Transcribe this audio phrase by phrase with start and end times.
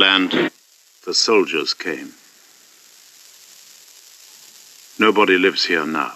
[0.00, 0.50] land
[1.04, 2.10] the soldiers came.
[4.98, 6.14] Nobody lives here now.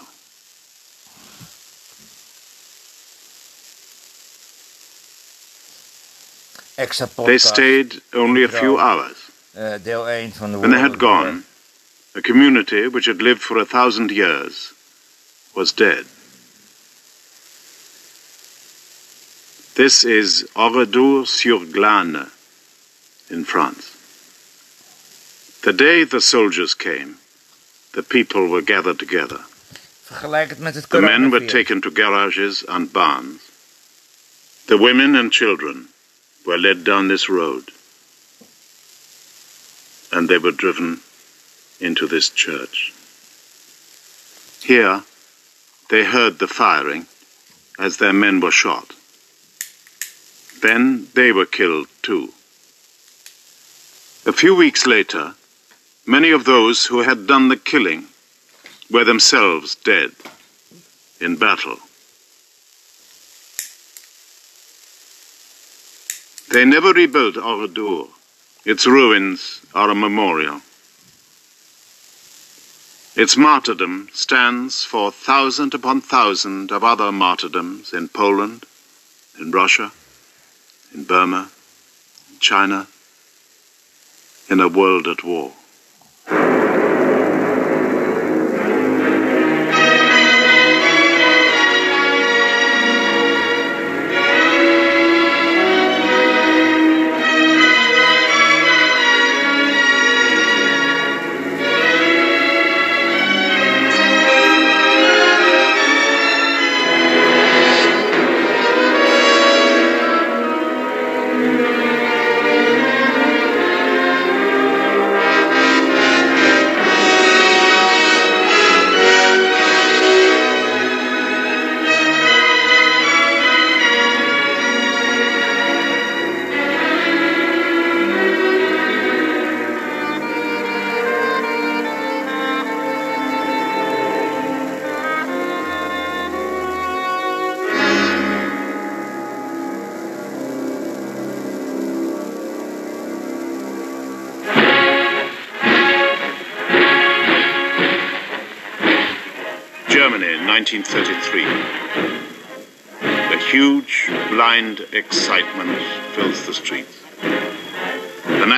[7.25, 9.17] They stayed only a few hours.
[9.57, 11.45] Uh, deel 1 van de When they had gone,
[12.15, 14.73] a community which had lived for a thousand years
[15.55, 16.05] was dead.
[19.75, 22.31] This is Oradour-sur-Glane
[23.29, 23.91] in France.
[25.63, 27.17] The day the soldiers came,
[27.93, 29.45] the people were gathered together.
[30.05, 33.41] Vergelijk het met het The men were taken to garages and barns.
[34.67, 35.89] The women and children
[36.45, 37.71] were led down this road.
[40.11, 41.01] And they were driven
[41.79, 42.93] into this church.
[44.61, 45.03] Here,
[45.89, 47.07] they heard the firing
[47.77, 48.93] as their men were shot.
[50.61, 52.34] Then they were killed too.
[54.27, 55.35] A few weeks later,
[56.07, 58.07] many of those who had done the killing
[58.89, 60.13] were themselves dead
[61.21, 61.77] in battle.
[66.49, 68.07] They never rebuilt Oradour.
[68.65, 70.61] Its ruins are a memorial.
[73.15, 78.65] Its martyrdom stands for thousand upon thousand of other martyrdoms in Poland,
[79.39, 79.91] in Russia,
[80.95, 81.51] in Burma,
[82.31, 82.87] in China,
[84.49, 85.51] in a world at war.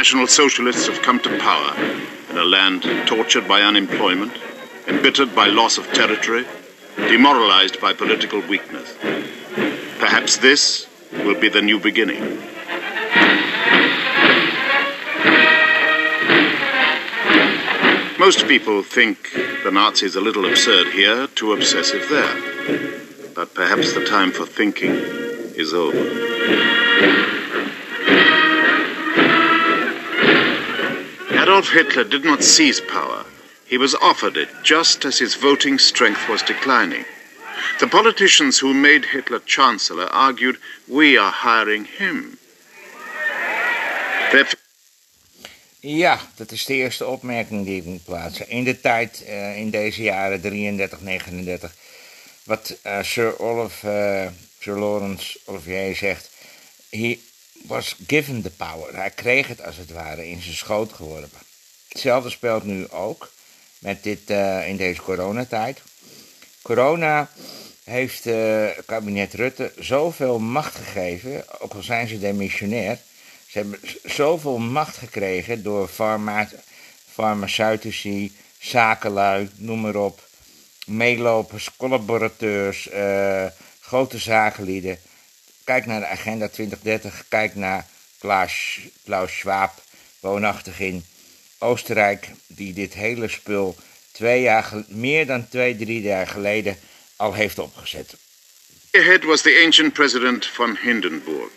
[0.07, 1.75] National Socialists have come to power
[2.29, 4.31] in a land tortured by unemployment,
[4.87, 6.45] embittered by loss of territory,
[6.95, 8.95] demoralized by political weakness.
[9.99, 12.21] Perhaps this will be the new beginning.
[18.17, 19.33] Most people think
[19.65, 23.33] the Nazis a little absurd here, too obsessive there.
[23.35, 27.36] But perhaps the time for thinking is over.
[31.57, 33.25] Adolf Hitler did not seize power.
[33.65, 37.03] He was offered it just as his voting strength was declining.
[37.79, 40.57] The politicians who made Hitler chancellor argued,
[40.87, 42.37] we are hiring him.
[45.79, 48.49] Ja, dat is de eerste opmerking die ik moet plaatsen.
[48.49, 51.73] In de tijd, eh, in deze jaren 33, 39,
[52.43, 54.27] wat eh, Sir Olaf, eh,
[54.59, 56.29] Sir Lawrence Olivier zegt,
[56.89, 57.19] he
[57.67, 58.95] was given the power.
[58.95, 61.46] Hij kreeg het als het ware in zijn schoot geworpen.
[61.89, 63.31] Hetzelfde speelt nu ook
[63.79, 65.81] met dit, eh, in deze coronatijd.
[66.61, 67.29] Corona
[67.83, 72.99] heeft eh kabinet Rutte zoveel macht gegeven, ook al zijn ze demissionair.
[73.47, 76.47] Ze hebben zoveel macht gekregen door farma
[77.13, 80.27] farmaceutici, zakenlui, noem maar op.
[80.85, 83.45] Meelopers, collaborateurs, eh,
[83.79, 84.99] grote zakenlieden.
[85.63, 87.85] Kijk naar de agenda 2030, kijk naar
[88.19, 89.81] Klaus, Klaus Schwab,
[90.19, 91.05] woonachtig in
[91.59, 93.75] Oostenrijk, die dit hele spul
[94.11, 96.77] twee jaar, meer dan twee, drie jaar geleden
[97.15, 98.15] al heeft opgezet.
[98.91, 101.51] Ahead was the ancient president von Hindenburg.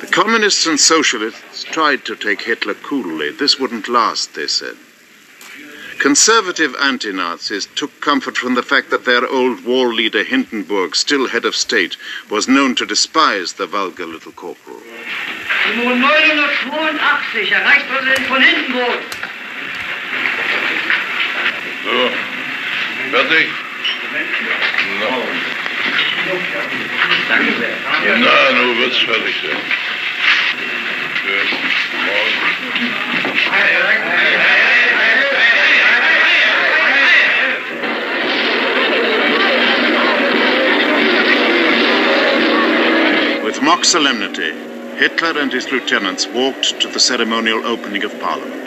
[0.00, 3.36] The communists and socialists tried to take Hitler coolly.
[3.36, 4.76] This wouldn't last, they said.
[5.98, 11.28] Conservative anti Nazis took comfort from the fact that their old war leader Hindenburg, still
[11.28, 11.96] head of state,
[12.28, 14.82] was known to despise the vulgar little corporal.
[15.70, 18.98] Nummer 982, Herr Reichspräsident von Hindenburg.
[21.84, 22.10] So,
[23.10, 23.48] fertig?
[27.28, 27.76] Danke sehr.
[28.18, 29.56] Na, nu wird's fertig sein.
[32.06, 32.42] Morgen.
[43.44, 44.71] With mock solemnity,
[45.02, 48.62] Hitler and his lieutenants walked to the ceremonial opening of Parliament.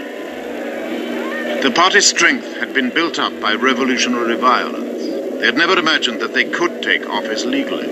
[1.63, 5.39] The party's strength had been built up by revolutionary violence.
[5.39, 7.87] They had never imagined that they could take office legally.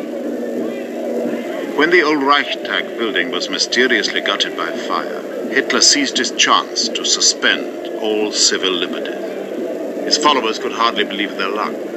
[1.78, 7.06] When the old Reichstag building was mysteriously gutted by fire, Hitler seized his chance to
[7.06, 10.04] suspend all civil liberties.
[10.04, 11.93] His followers could hardly believe their luck.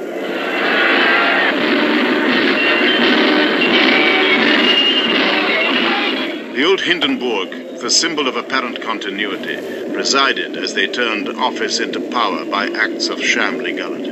[6.57, 9.59] The old Hindenburg, the symbol of apparent continuity,
[9.93, 14.09] presided as they turned office into power by acts of sham legality.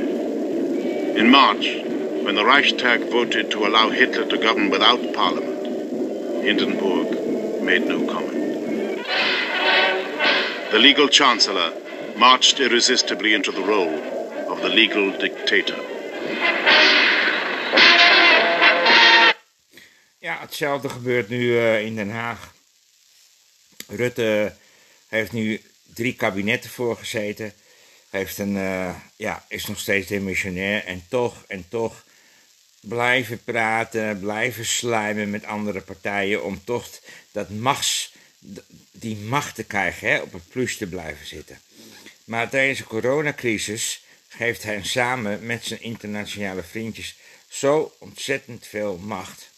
[1.19, 1.65] In March,
[2.21, 9.07] when the Reichstag voted to allow Hitler to govern without parliament, Hindenburg made no comment.
[10.71, 11.73] The legal chancellor
[12.15, 15.79] marched irresistibly into the role of the legal dictator.
[20.25, 22.53] Ja, hetzelfde gebeurt nu eh, in Den Haag.
[23.87, 24.55] Rutte
[25.07, 25.61] heeft nu
[25.93, 27.53] drie kabinetten voorgezeten.
[28.09, 30.85] Heeft een, eh, ja, is nog steeds demissionair.
[30.85, 32.03] En toch, en toch
[32.79, 36.43] blijven praten, blijven slijmen met andere partijen.
[36.43, 36.89] Om toch
[37.31, 38.13] dat machts,
[38.91, 41.59] die macht te krijgen, hè, op het plus te blijven zitten.
[42.23, 47.15] Maar tijdens de coronacrisis geeft hij samen met zijn internationale vriendjes
[47.47, 49.53] zo ontzettend veel macht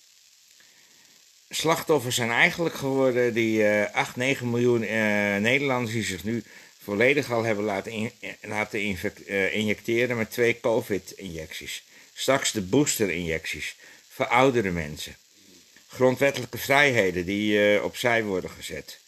[1.50, 4.98] slachtoffers zijn eigenlijk geworden die eh 8, 9 miljoen eh,
[5.38, 6.44] Nederlanders die zich nu
[6.84, 8.80] volledig al hebben laten, eh, laten
[9.26, 11.84] eh, injecteren met twee COVID-injecties.
[12.14, 13.76] Straks de booster-injecties
[14.10, 15.16] voor oudere mensen.
[15.88, 19.00] Grondwettelijke vrijheden die opzij worden gezet.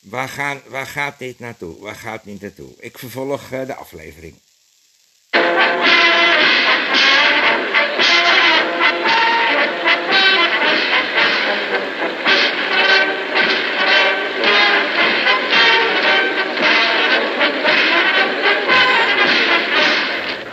[0.00, 1.80] Waar, gaan, waar gaat dit naartoe?
[1.80, 2.74] Waar gaat dit naartoe?
[2.78, 4.34] Ik vervolg de aflevering.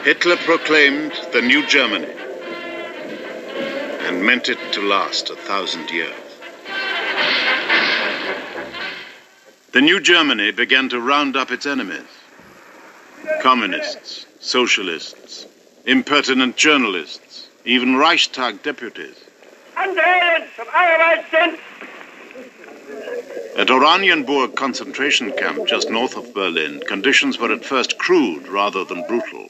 [0.05, 2.13] Hitler proclaimed the new Germany
[4.05, 6.13] and meant it to last a thousand years.
[9.71, 12.03] The new Germany began to round up its enemies
[13.41, 15.47] communists, socialists,
[15.87, 19.15] impertinent journalists, even Reichstag deputies.
[19.75, 21.57] Andrehen zum Arbeitssinn!
[23.57, 29.03] At Oranienburg concentration camp just north of Berlin, conditions were at first crude rather than
[29.07, 29.49] brutal.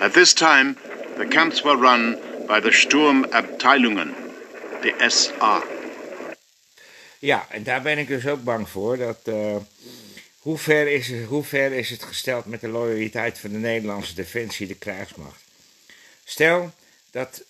[0.00, 0.76] At this time,
[1.16, 4.14] the camps were run by the Sturmabteilungen,
[4.80, 5.62] the SA.
[7.18, 8.96] Ja, en daar ben ik dus ook bang voor.
[8.96, 9.56] Dat, eh,
[10.38, 14.14] hoe, ver is het, hoe ver is het gesteld met de loyaliteit van de Nederlandse
[14.14, 15.40] defensie, de krijgsmacht?
[16.24, 16.72] Stel
[17.10, 17.42] dat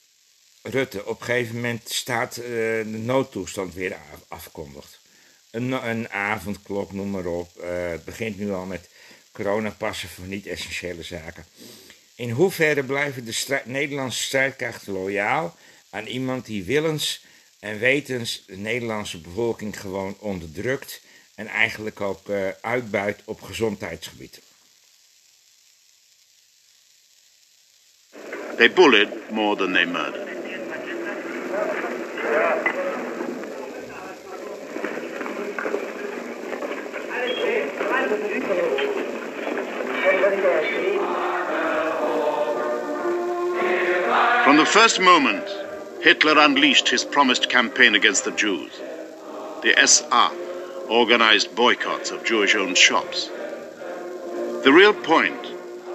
[0.62, 5.00] Rutte op een gegeven moment staat eh, de noodtoestand weer af- afkondigt.
[5.50, 7.56] Een, een avondklok, noem maar op.
[7.56, 8.90] Eh, het begint nu al met
[9.32, 11.44] coronapassen voor niet-essentiële zaken.
[12.14, 15.56] In hoeverre blijven de Nederlandse strijdkrachten loyaal
[15.90, 17.24] aan iemand die willens
[17.58, 21.00] en wetens de Nederlandse bevolking gewoon onderdrukt
[21.34, 24.40] en eigenlijk ook eh, uitbuit op gezondheidsgebied?
[28.56, 30.32] They bullied more than they murdered.
[44.44, 45.48] From the first moment,
[46.02, 48.72] Hitler unleashed his promised campaign against the Jews.
[49.62, 50.32] The SA
[50.88, 53.28] organized boycotts of Jewish owned shops.
[54.64, 55.46] The real point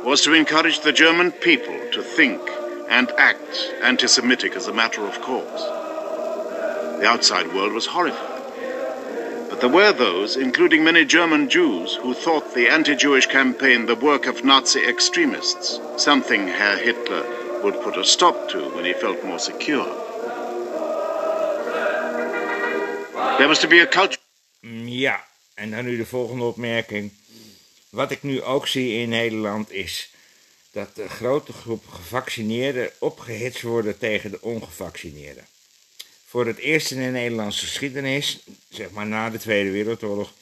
[0.05, 2.41] was to encourage the German people to think
[2.89, 5.61] and act anti Semitic as a matter of course.
[7.01, 8.36] The outside world was horrified.
[9.57, 13.95] But there were those, including many German Jews, who thought the anti Jewish campaign the
[13.95, 17.25] work of Nazi extremists, something Herr Hitler
[17.63, 19.87] would put a stop to when he felt more secure.
[23.39, 24.19] There was to be a culture.
[24.61, 27.11] Mm, Ja, en dan nu de volgende opmerking.
[27.89, 30.11] Wat ik nu ook zie in Nederland is
[30.71, 35.47] dat de grote groep gevaccineerden opgehitst worden tegen de ongevaccineerden.
[36.29, 40.33] Voor het eerst in de Nederlandse geschiedenis, zeg maar na de Tweede Wereldoorlog,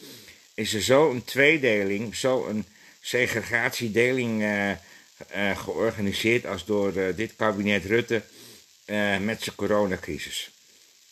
[0.54, 2.66] is er zo een tweedeling, zo een
[3.02, 4.78] segregatiedeling eh, eh,
[5.58, 8.22] georganiseerd als door eh, dit kabinet Rutte
[9.20, 10.50] met zijn coronacrisis.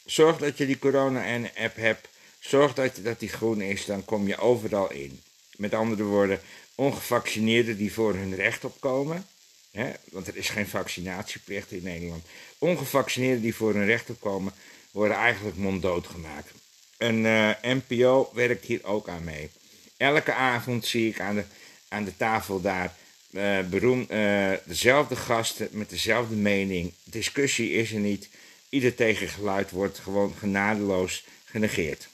[0.06, 2.08] Zorg dat je die corona-app hebt.
[2.40, 5.22] Zorg dat, dat die groen is, dan kom je overal in.
[5.56, 6.42] Met andere woorden,
[6.76, 9.28] ongevaccineerden die voor hun recht opkomen,
[9.72, 12.26] hè, want er is geen vaccinatieplicht in Nederland.
[12.64, 14.54] Ongevaccineerden die voor hun recht opkomen,
[14.92, 16.52] worden eigenlijk monddood gemaakt.
[16.98, 19.50] Een eh, NPO werkt hier ook aan mee.
[19.98, 21.44] Elke avond zie ik aan de,
[21.88, 22.96] aan de tafel daar
[23.32, 26.94] eh, eh, dezelfde gasten met dezelfde mening.
[27.04, 28.30] Discussie is er niet.
[28.70, 32.08] Ieder tegengeluid wordt gewoon genadeloos genegeerd.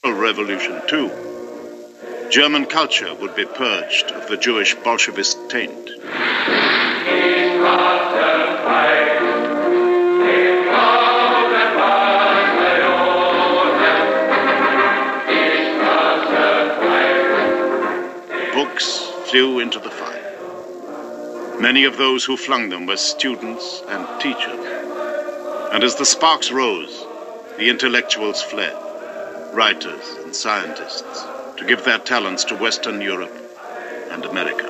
[0.00, 1.39] Revolution too.
[2.30, 5.86] German culture would be purged of the Jewish Bolshevist taint.
[18.54, 21.60] Books flew into the fire.
[21.60, 24.64] Many of those who flung them were students and teachers.
[25.72, 27.04] And as the sparks rose,
[27.58, 28.76] the intellectuals fled,
[29.52, 31.26] writers and scientists,
[31.60, 33.36] to give their talents to Western Europe
[34.10, 34.66] and America.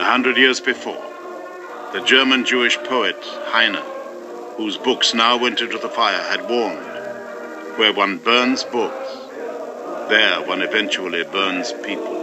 [0.00, 1.00] A hundred years before,
[1.92, 3.16] the German Jewish poet
[3.52, 3.78] Heine,
[4.56, 6.84] whose books now went into the fire, had warned
[7.78, 9.08] where one burns books,
[10.08, 12.18] there one eventually burns people.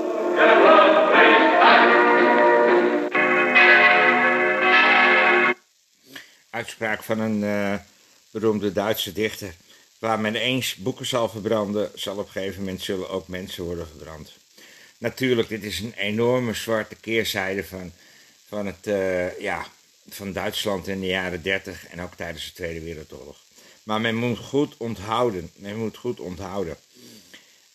[6.50, 7.80] Uitspraak van een eh,
[8.32, 9.54] beroemde Duitse dichter.
[10.00, 13.88] Waar men eens boeken zal verbranden, zal op een gegeven moment zullen ook mensen worden
[13.88, 14.32] verbrand.
[14.98, 17.92] Natuurlijk, dit is een enorme zwarte keerzijde van,
[18.48, 19.66] van, het, eh, ja,
[20.10, 23.38] van Duitsland in de jaren 30 en ook tijdens de Tweede Wereldoorlog.
[23.84, 26.78] Maar men moet goed onthouden, men moet goed onthouden.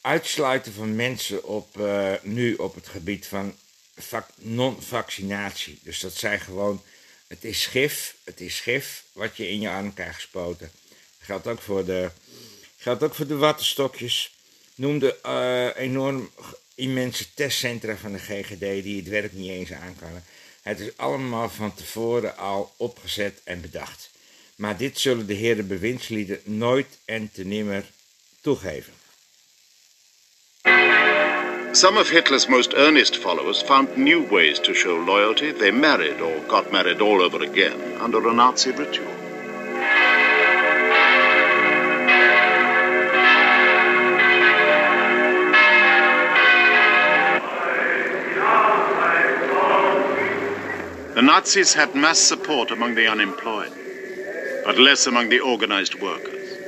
[0.00, 3.54] Uitsluiten van mensen op, eh, nu op het gebied van
[3.96, 5.78] vac- non-vaccinatie.
[5.82, 6.82] Dus dat zijn gewoon,
[7.26, 10.70] het is gif, het is gif wat je in je arm krijgt gespoten.
[11.24, 12.10] Geldt ook voor de,
[12.76, 14.34] geldt ook voor de wattenstokjes.
[14.74, 16.30] Noem de eh, enorm
[16.74, 20.24] immense testcentra van de GGD die het werk niet eens aankannen.
[20.62, 24.10] Het is allemaal van tevoren al opgezet en bedacht.
[24.56, 27.84] Maar dit zullen de heren bewindslieden nooit en te nimmer
[28.40, 28.92] toegeven.
[31.72, 35.52] Some of Hitler's most earnest followers found new ways to show loyalty.
[35.52, 39.23] They married or got married all over again under a Nazi ritual.
[51.14, 53.72] The Nazis had mass support among the unemployed,
[54.64, 56.58] but less among the organized workers.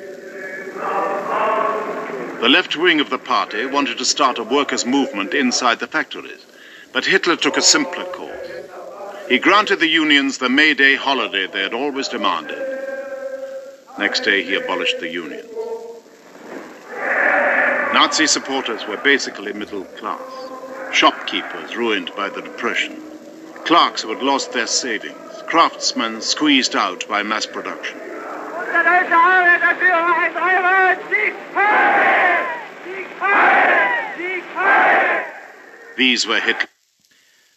[2.41, 6.47] The left wing of the party wanted to start a workers' movement inside the factories,
[6.93, 8.49] but Hitler took a simpler course.
[9.29, 12.63] He granted the unions the May Day holiday they had always demanded.
[13.99, 15.51] Next day, he abolished the unions.
[17.93, 20.21] Nazi supporters were basically middle class,
[20.93, 23.06] shopkeepers ruined by the Depression,
[23.67, 27.99] clerks who had lost their savings, craftsmen squeezed out by mass production.
[35.97, 36.69] These were Hitler.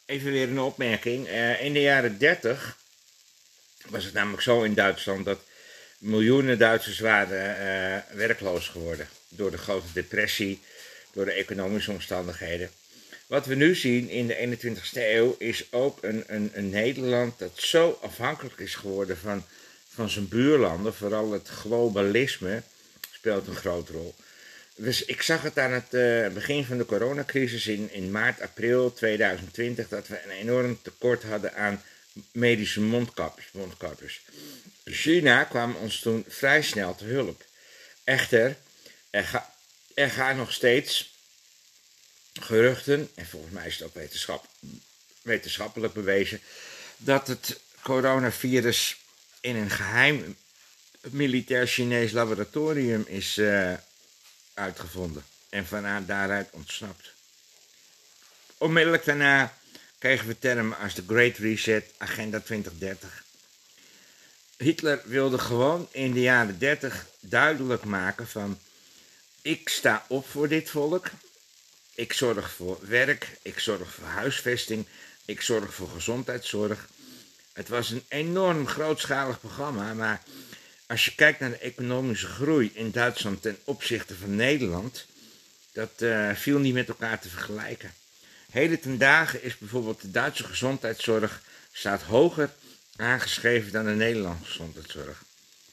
[0.08, 1.28] Even weer een opmerking.
[1.28, 2.78] Eh, in de jaren 30
[3.89, 5.39] was het namelijk zo in Duitsland dat
[5.98, 9.08] miljoenen Duitsers waren eh, werkloos geworden.
[9.28, 10.62] Door de grote depressie,
[11.13, 12.70] door de economische omstandigheden.
[13.30, 17.52] Wat we nu zien in de 21ste eeuw is ook een, een, een Nederland dat
[17.56, 19.46] zo afhankelijk is geworden van,
[19.90, 20.94] van zijn buurlanden.
[20.96, 22.62] Vooral het globalisme
[23.12, 24.16] speelt een grote rol.
[24.76, 28.94] Dus ik zag het aan het eh, begin van de coronacrisis in, in maart, april
[28.94, 31.84] 2020 dat we een enorm tekort hadden aan
[32.32, 33.50] medische mondkapjes.
[33.52, 34.22] mondkapjes.
[34.86, 37.44] China kwam ons toen vrij snel te hulp.
[38.04, 38.56] Echter,
[39.10, 39.54] er, ga-
[39.94, 41.18] er gaan nog steeds
[42.41, 44.46] geruchten, en volgens mij is het ook wetenschap,
[45.22, 46.41] wetenschappelijk bewezen,
[46.98, 48.98] dat het coronavirus
[49.41, 50.38] in een geheim
[51.01, 53.74] militair Chinees laboratorium is eh,
[54.53, 57.13] uitgevonden en van daaruit ontsnapt.
[58.58, 59.53] Onmiddellijk daarna
[59.98, 63.24] kregen we termen als de Great Reset, Agenda 2030.
[64.58, 68.60] Hitler wilde gewoon in de jaren 30 duidelijk maken van
[69.41, 71.10] ik sta op voor dit volk,
[72.00, 74.86] ik zorg voor werk, ik zorg voor huisvesting,
[75.25, 76.88] ik zorg voor gezondheidszorg.
[77.53, 80.24] Het was een enorm grootschalig programma, maar
[80.88, 85.06] als je kijkt naar de economische groei in Duitsland ten opzichte van Nederland,
[85.72, 87.94] Dat eh, viel niet met elkaar te vergelijken.
[88.50, 91.41] Heden ten dagen is bijvoorbeeld de Duitse gezondheidszorg
[91.72, 92.50] staat hoger
[92.96, 95.24] aangeschreven dan de Nederlandse gezondheidszorg.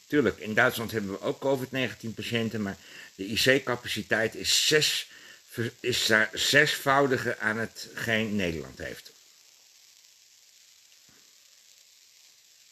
[0.06, 2.76] Tuurlijk, in Duitsland hebben we ook COVID-19 patiënten, maar
[3.14, 5.08] de IC-capaciteit is, zes,
[5.80, 9.14] is daar zesvoudige aan hetgeen Nederland heeft.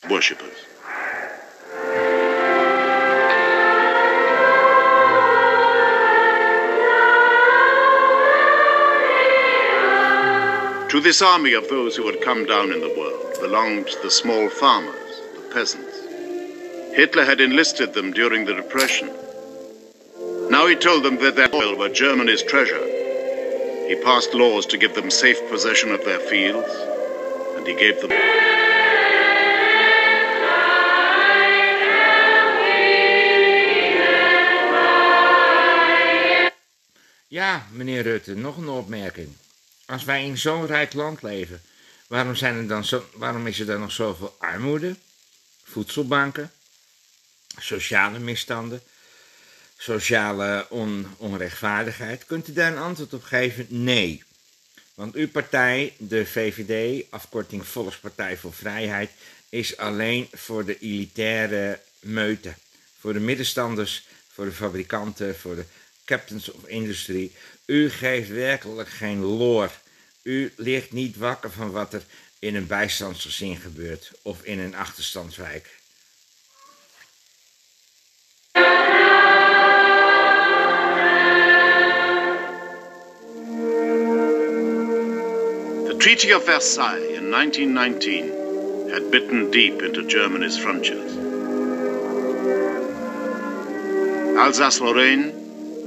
[0.08, 0.66] worshippers.
[10.90, 14.48] To this army of those who had come down in the world belonged the small
[14.48, 16.00] farmers, the peasants.
[16.94, 19.10] Hitler had enlisted them during the Depression.
[20.54, 22.86] Now he told them that their oil were Germany's treasure.
[23.88, 26.72] He passed laws to give them safe possession of their fields,
[27.56, 28.12] and he gave them.
[37.28, 39.36] Ja, meneer Rutte, nog een opmerking.
[39.86, 41.62] Als wij in zo'n rijk land leven,
[42.06, 44.96] waarom, zijn er dan zo, waarom is er dan nog zoveel armoede,
[45.64, 46.50] voedselbanken,
[47.58, 48.82] sociale misstanden,
[49.84, 52.26] sociale on, onrechtvaardigheid?
[52.26, 53.66] Kunt u daar een antwoord op geven?
[53.68, 54.22] Nee.
[54.94, 59.10] Want uw partij, de VVD, afkorting Volkspartij voor Vrijheid,
[59.48, 62.54] is alleen voor de elitaire meute.
[63.00, 65.64] Voor de middenstanders, voor de fabrikanten, voor de
[66.04, 67.30] captains of industry.
[67.64, 69.70] U geeft werkelijk geen loor.
[70.22, 72.02] U ligt niet wakker van wat er
[72.38, 75.82] in een bijstandsgezin gebeurt of in een achterstandswijk.
[86.04, 91.16] Treaty of Versailles in 1919 had bitten deep into Germany's frontiers.
[94.36, 95.30] Alsace-Lorraine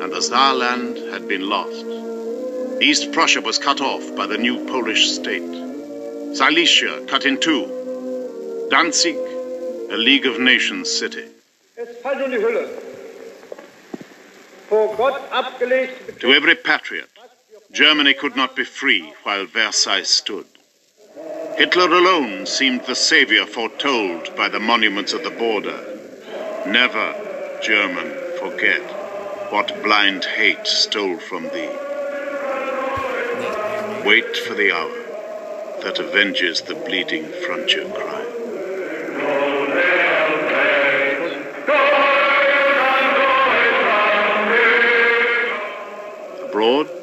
[0.01, 1.86] and the Saarland had been lost.
[2.81, 6.36] East Prussia was cut off by the new Polish state.
[6.36, 8.67] Silesia cut in two.
[8.71, 11.25] Danzig, a League of Nations city.
[11.77, 12.68] Es fällt in die Hülle.
[14.68, 17.07] Vor Gott abgelegt To every patriot,
[17.72, 20.46] Germany could not be free while Versailles stood.
[21.58, 25.77] Hitler alone seemed the savior foretold by the monuments of the border.
[26.66, 28.82] Never, German, forget
[29.51, 31.70] what blind hate stole from thee.
[34.06, 38.27] Wait for the hour that avenges the bleeding frontier crime.
[46.50, 46.97] Abroad,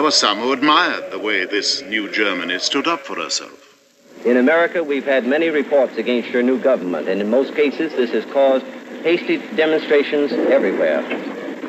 [0.00, 3.76] there were some who admired the way this new Germany stood up for herself.
[4.24, 8.08] In America, we've had many reports against your new government, and in most cases, this
[8.12, 8.64] has caused
[9.02, 11.00] hasty demonstrations everywhere.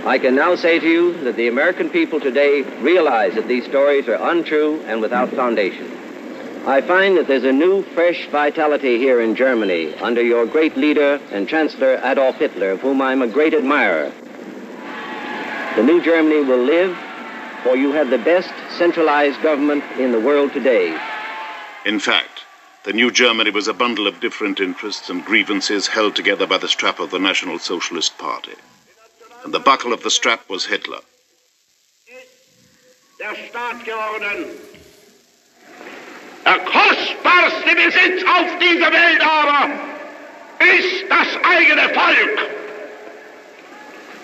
[0.08, 4.08] I can now say to you that the American people today realize that these stories
[4.08, 5.92] are untrue and without foundation.
[6.66, 11.20] I find that there's a new, fresh vitality here in Germany under your great leader
[11.34, 14.10] and Chancellor Adolf Hitler, of whom I'm a great admirer.
[15.76, 16.98] The new Germany will live,
[17.64, 20.98] for you have the best centralized government in the world today.
[21.86, 22.46] In fact,
[22.84, 26.68] the new Germany was a bundle of different interests and grievances held together by the
[26.68, 28.56] strap of the National Socialist Party.
[29.44, 31.00] And the buckle of the strap was Hitler.
[33.22, 34.46] der Staat geworden.
[36.44, 39.70] Der kostbarste Besitz auf dieser Welt aber
[40.60, 42.38] ist das eigene Volk.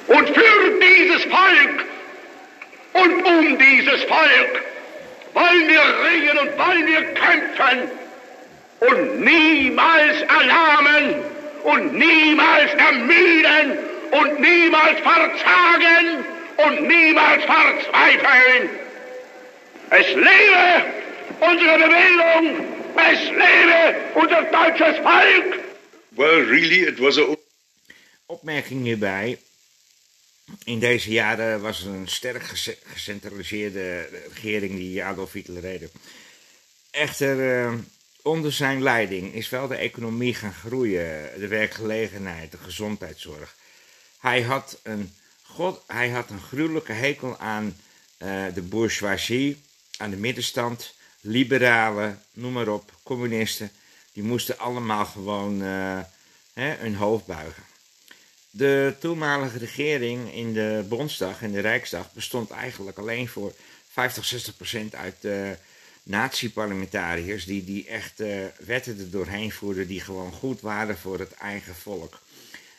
[0.08, 1.86] Und für dieses Volk
[3.04, 4.64] und um dieses Volk
[5.34, 7.92] wollen wir ringen und wollen wir kämpfen
[8.80, 11.16] und niemals erlahmen
[11.64, 13.78] und niemals ermüden
[14.12, 16.26] und niemals verzagen
[16.58, 18.70] und niemals verzweifeln.
[19.90, 20.86] Es lebe
[21.40, 25.60] unsere Bewegung, es lebe unser deutsches Volk.
[26.16, 27.36] Well, really, it was a
[28.28, 29.38] Opmerking hierbij.
[30.64, 35.90] In deze jaren was er een sterk gece- gecentraliseerde regering die Adolf Hitler redde.
[36.92, 37.74] Echter, eh,
[38.22, 43.56] onder zijn leiding is wel de economie gaan groeien, de werkgelegenheid, de gezondheidszorg.
[44.20, 47.78] Hij had een, God, hij had een gruwelijke hekel aan
[48.18, 49.62] eh, de bourgeoisie,
[49.98, 53.72] aan de middenstand, liberalen, noem maar op, communisten.
[54.14, 56.00] Die moesten allemaal gewoon eh,
[56.54, 57.67] hun hoofd buigen.
[58.58, 63.54] De toenmalige regering in de Bondsdag en de Rijksdag bestond eigenlijk alleen voor
[63.90, 65.50] 50, 60 procent uit eh
[66.04, 71.32] nazi-parlementariërs die, die echt eh, wetten er doorheen voerden die gewoon goed waren voor het
[71.32, 72.20] eigen volk.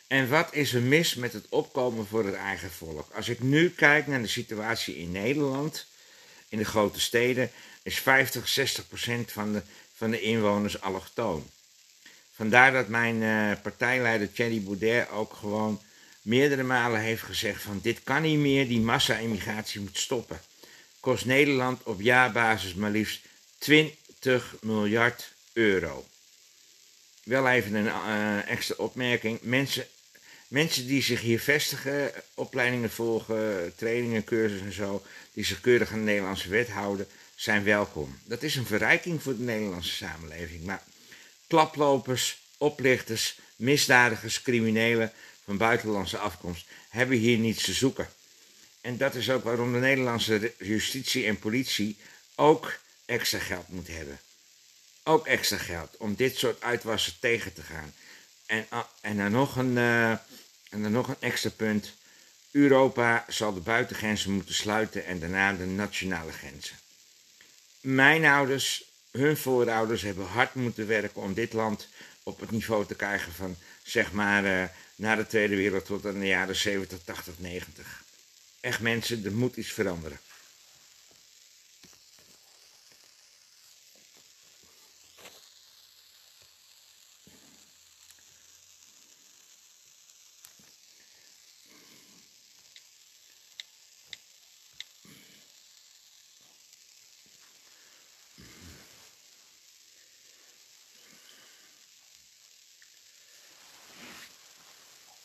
[0.06, 3.10] En wat is er mis met het opkomen voor het eigen volk?
[3.14, 5.86] Als ik nu kijk naar de situatie in Nederland,
[6.48, 7.50] in de grote steden,
[7.82, 9.62] is 50, 60 procent van de,
[9.94, 11.46] van de inwoners allochtoon.
[12.38, 15.81] Vandaar dat mijn uh, partijleider Thierry Boudet ook gewoon
[16.22, 20.40] meerdere malen heeft gezegd van dit kan niet meer, die massa-immigratie moet stoppen.
[21.01, 23.20] Kost Nederland op jaarbasis maar liefst
[23.59, 26.07] 20 miljard euro.
[27.24, 29.38] Wel even een uh, extra opmerking.
[29.42, 29.87] Mensen,
[30.48, 35.98] mensen die zich hier vestigen, opleidingen volgen, trainingen, cursussen en zo, die zich keurig aan
[35.98, 38.18] de Nederlandse wet houden, zijn welkom.
[38.24, 40.64] Dat is een verrijking voor de Nederlandse samenleving.
[40.64, 40.83] Maar
[41.48, 45.12] klaplopers, oplichters, misdadigers, criminelen
[45.44, 48.08] van buitenlandse afkomst hebben hier niets te zoeken.
[48.80, 51.96] En dat is ook waarom de Nederlandse justitie en politie
[52.34, 54.20] ook extra geld moet hebben.
[55.04, 57.94] Ook extra geld om dit soort uitwassen tegen te gaan.
[58.46, 61.92] En, ah, en, dan, nog een, uh, en dan nog een extra punt.
[62.50, 66.76] Europa zal de buitengrenzen moeten sluiten en daarna de nationale grenzen.
[67.80, 71.88] Mijn ouders, hun voorouders hebben hard moeten werken om dit land
[72.23, 76.21] op het niveau te krijgen van zeg maar uh, na de Tweede Wereldoorlog tot in
[76.21, 78.03] de jaren 70, 80, 90.
[78.61, 80.18] Echt mensen, er moet iets veranderen.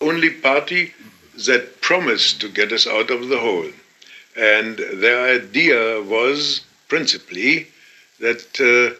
[0.09, 0.93] Only party
[1.45, 3.71] that promised to get us out of the hole.
[4.35, 7.67] And their idea was principally
[8.19, 8.95] that uh,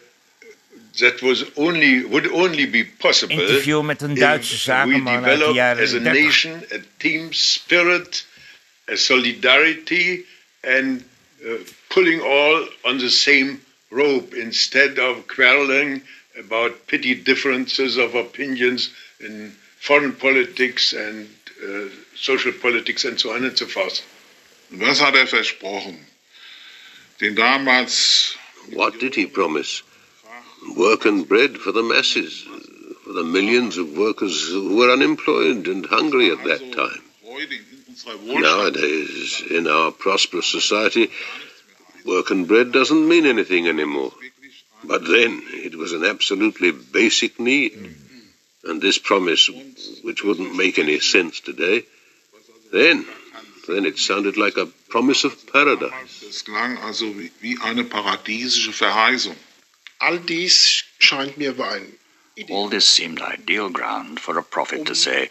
[0.99, 5.83] that was only would only be possible Interview met een Duitse zakenman uit de jaren
[5.83, 6.21] as a 30.
[6.21, 8.25] nation, a team spirit,
[8.91, 10.25] a solidarity,
[10.61, 11.03] and
[11.45, 11.51] uh,
[11.87, 16.01] pulling all on the same rope instead of quarreling
[16.39, 19.55] about petty differences of opinions in
[19.87, 21.27] foreign politics and
[21.67, 23.97] uh, social politics and so on and so forth.
[24.79, 25.97] Was hat er versprochen?
[27.19, 28.35] Den damals
[28.71, 29.83] What did he promise?
[30.77, 32.45] Work and bread for the masses,
[33.03, 37.03] for the millions of workers who were unemployed and hungry at that time.
[37.25, 41.11] heute in unserer Wohlstand Nowadays, in our prosperous society,
[42.05, 44.13] work and bread doesn't mean anything anymore.
[44.85, 47.73] But then, it was an absolutely basic need.
[48.63, 49.49] And this promise,
[50.03, 51.85] which wouldn't make any sense today,
[52.71, 53.05] then,
[53.67, 56.23] then it sounded like a promise of paradise.
[56.27, 59.35] Es klang also wie, wie eine paradiesische Verheißung.
[59.99, 61.99] All dies scheint mir ein
[62.49, 65.29] All this seemed ideal ground for a prophet to say,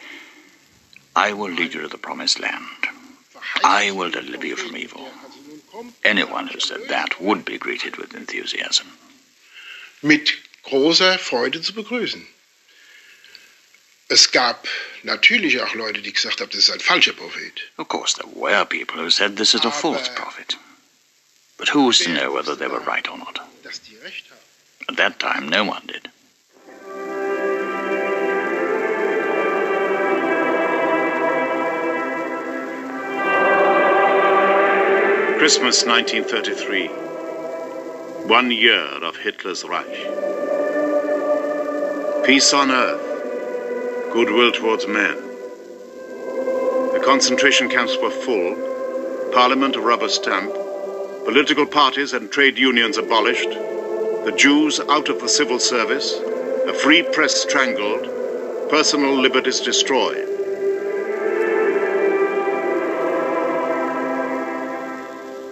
[1.16, 2.86] I will lead you to the promised land.
[3.64, 5.08] I will deliver you from evil.
[6.04, 8.86] Anyone who said that would be greeted with enthusiasm.
[10.02, 12.26] mit großer Freude zu begrüßen.
[14.12, 14.68] Es gab
[15.04, 17.62] natürlich auch Leute, die gesagt haben, das ist ein falscher Prophet.
[17.78, 20.58] Of course, there were people who said this is a false prophet.
[21.56, 23.40] But who's to know whether they were right or not?
[23.62, 24.90] Dass die recht haben.
[24.90, 26.10] At that time, no one did.
[35.38, 36.88] Christmas 1933.
[38.28, 40.06] One year of Hitler's Reich.
[42.26, 43.11] Peace on earth,
[44.12, 45.16] goodwill towards men.
[46.92, 50.52] The concentration camps were full, parliament a rubber stamp,
[51.24, 56.12] political parties and trade unions abolished, the Jews out of the civil service,
[56.68, 58.04] a free press strangled,
[58.68, 60.28] personal liberties destroyed.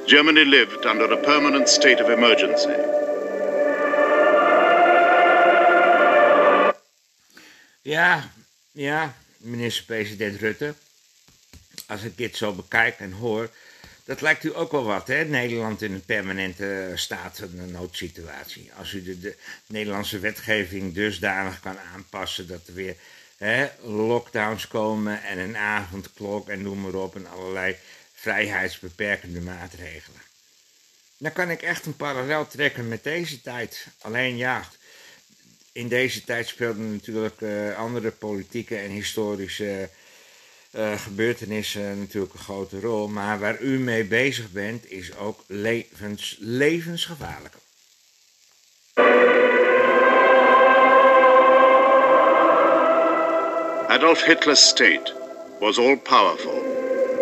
[0.07, 2.77] Germany lived under a permanent state of emergency.
[7.85, 8.21] Ja,
[8.81, 10.75] ja, minister-president Rutte.
[11.87, 13.51] Als ik dit zo bekijk en hoor,
[14.05, 15.25] dat lijkt u ook wel wat, hè?
[15.25, 18.71] Nederland in een permanente staat van een noodsituatie.
[18.79, 22.97] Als u de, de Nederlandse wetgeving dusdanig kan aanpassen dat er weer
[23.37, 27.77] hè, lockdowns komen en een avondklok en noem maar op en allerlei
[28.15, 30.21] vrijheidsbeperkende maatregelen.
[31.17, 33.87] Dan kan ik echt een parallel trekken met deze tijd.
[33.99, 34.69] Alleen ja,
[35.73, 39.89] in deze tijd speelden natuurlijk eh, andere politieke en historische
[40.71, 43.09] eh, gebeurtenissen natuurlijk een grote rol.
[43.09, 47.55] Maar waar u mee bezig bent, is ook levens, levensgevaarlijk.
[53.89, 55.15] Adolf Hitler's state
[55.61, 56.63] was all powerful,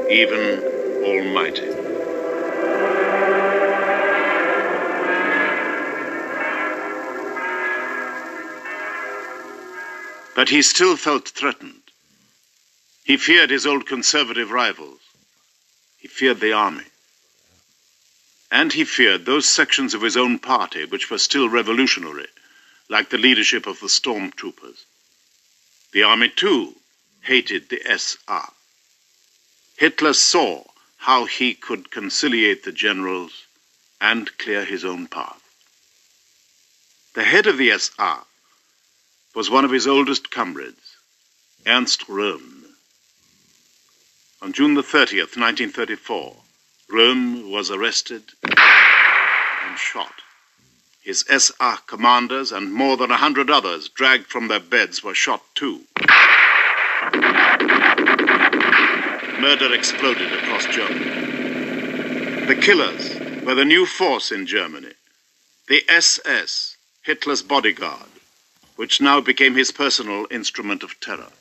[0.09, 0.63] even
[1.03, 1.78] almighty.
[10.39, 11.83] But he still felt threatened.
[13.03, 15.01] He feared his old conservative rivals.
[15.97, 16.85] He feared the army.
[18.49, 22.29] And he feared those sections of his own party which were still revolutionary,
[22.89, 24.85] like the leadership of the stormtroopers.
[25.91, 26.77] The army, too,
[27.23, 28.53] hated the SA.
[29.77, 30.63] Hitler saw
[30.99, 33.33] how he could conciliate the generals
[34.01, 35.43] and clear his own path.
[37.15, 38.23] The head of the SA
[39.39, 40.97] was one of his oldest comrades,
[41.65, 42.65] Ernst Röhm.
[44.43, 46.35] On June the 30th, 1934,
[46.91, 50.15] Röhm was arrested and shot.
[51.01, 55.45] His SA commanders and more than a hundred others dragged from their beds were shot
[55.55, 55.83] too.
[59.41, 62.47] Murder exploded across Germany.
[62.47, 64.95] The killers were the new force in Germany,
[65.69, 68.09] the SS, Hitler's bodyguard,
[68.79, 71.33] which now became his personal instrument of terror.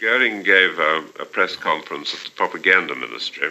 [0.00, 3.50] Goering gave a, a press conference at the propaganda ministry.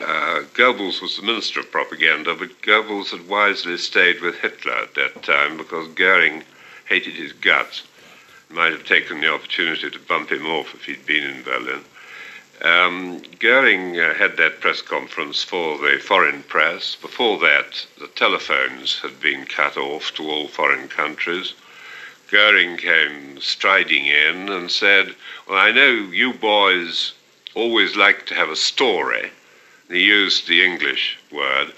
[0.00, 4.94] Uh, Goebbels was the minister of propaganda, but Goebbels had wisely stayed with Hitler at
[4.96, 6.42] that time because Goering
[6.88, 7.84] hated his guts.
[8.50, 11.84] Might have taken the opportunity to bump him off if he'd been in Berlin.
[12.62, 16.94] Um, Goering uh, had that press conference for the foreign press.
[16.94, 21.52] Before that, the telephones had been cut off to all foreign countries.
[22.30, 25.14] Goering came striding in and said,
[25.46, 27.12] Well, I know you boys
[27.54, 29.30] always like to have a story.
[29.88, 31.72] He used the English word.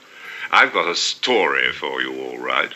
[0.50, 2.72] I've got a story for you, all right.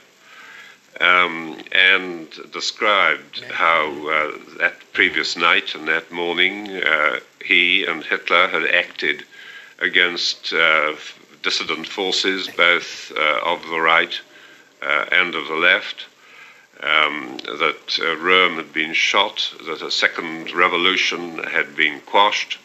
[1.00, 8.46] Um, and described how uh, that previous night and that morning uh, he and Hitler
[8.48, 9.24] had acted
[9.78, 10.94] against uh,
[11.42, 14.20] dissident forces, both uh, of the right
[14.82, 16.06] uh, and of the left
[16.82, 22.58] um, that uh, Röhm had been shot, that a second revolution had been quashed.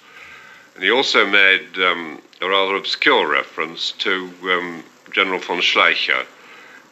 [0.76, 6.26] And he also made um, a rather obscure reference to um, General von Schleicher,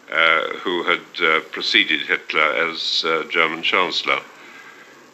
[0.08, 4.20] who had uh, preceded Hitler as uh, German Chancellor.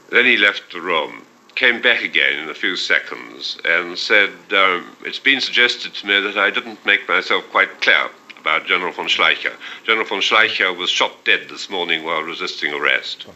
[0.09, 1.25] Then he left Rome,
[1.55, 6.19] came back again in a few seconds, and said, um, It's been suggested to me
[6.19, 9.53] that I didn't make myself quite clear about General von Schleicher.
[9.85, 13.27] General von Schleicher was shot dead this morning while resisting arrest.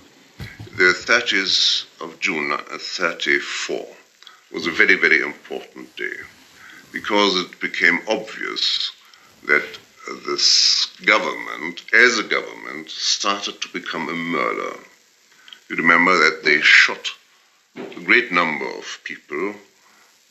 [0.77, 3.87] The 30th of June uh, 34
[4.51, 6.17] was a very, very important day
[6.91, 8.91] because it became obvious
[9.43, 9.77] that
[10.25, 14.77] this government, as a government, started to become a murder.
[15.69, 17.11] You remember that they shot
[17.75, 19.55] a great number of people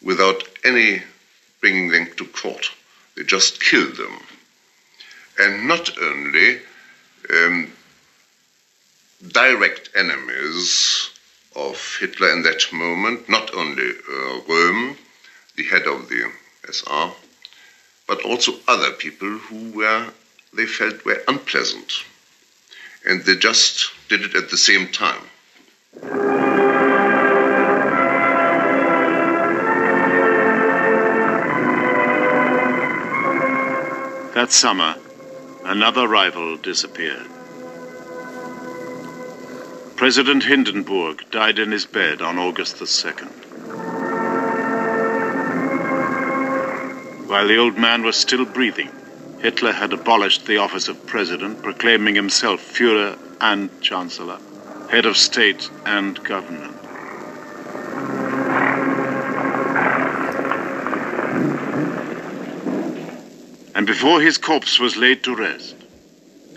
[0.03, 1.03] without any
[1.61, 2.71] bringing them to court.
[3.17, 4.21] They just killed them
[5.39, 6.61] and not only
[7.31, 7.73] um,
[9.33, 11.11] direct enemies
[11.57, 14.97] of Hitler in that moment, not only uh, Röhm,
[15.57, 16.31] the head of the
[16.71, 17.13] SA,
[18.07, 20.07] but also other people who were,
[20.53, 22.05] they felt were unpleasant.
[23.07, 25.23] And they just did it at the same time.
[34.35, 34.97] That summer,
[35.65, 37.27] another rival disappeared.
[39.97, 43.44] President Hindenburg died in his bed on August the 2nd.
[47.35, 48.93] While the old man was still breathing,
[49.43, 54.39] Hitler had abolished the office of president, proclaiming himself Fuhrer and Chancellor,
[54.89, 56.77] head of state and government.
[63.75, 65.75] And before his corpse was laid to rest,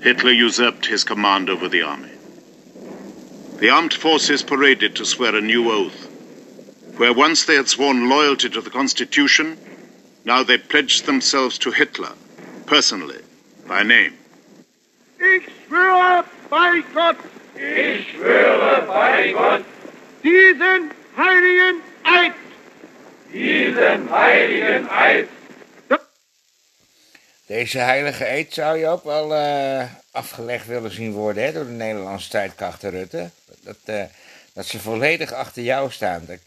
[0.04, 2.12] Hitler usurped his command over the army.
[3.58, 6.06] The armed forces paraded to swear a new oath.
[6.98, 9.58] Where once they had sworn loyalty to the Constitution,
[10.28, 12.12] now they pledged themselves to Hitler,
[12.66, 13.22] personally,
[13.66, 14.14] by name.
[15.18, 17.18] Ich schwöre bei Gott,
[17.56, 19.64] Ich schwöre bei Gott,
[20.24, 22.34] diesen heiligen Eid,
[23.34, 25.30] diesen heiligen Eid,
[27.48, 31.72] Deze heilige eed zou je ook wel eh, afgelegd willen zien worden hè, door de
[31.72, 33.30] Nederlandse tijdkrachten Rutte.
[33.62, 34.04] Dat, eh,
[34.54, 36.26] dat ze volledig achter jou staan.
[36.26, 36.40] Dat,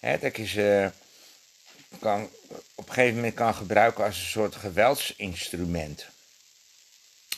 [0.00, 0.90] hè, dat je ze
[2.00, 2.28] kan,
[2.74, 6.06] op een gegeven moment kan gebruiken als een soort geweldsinstrument.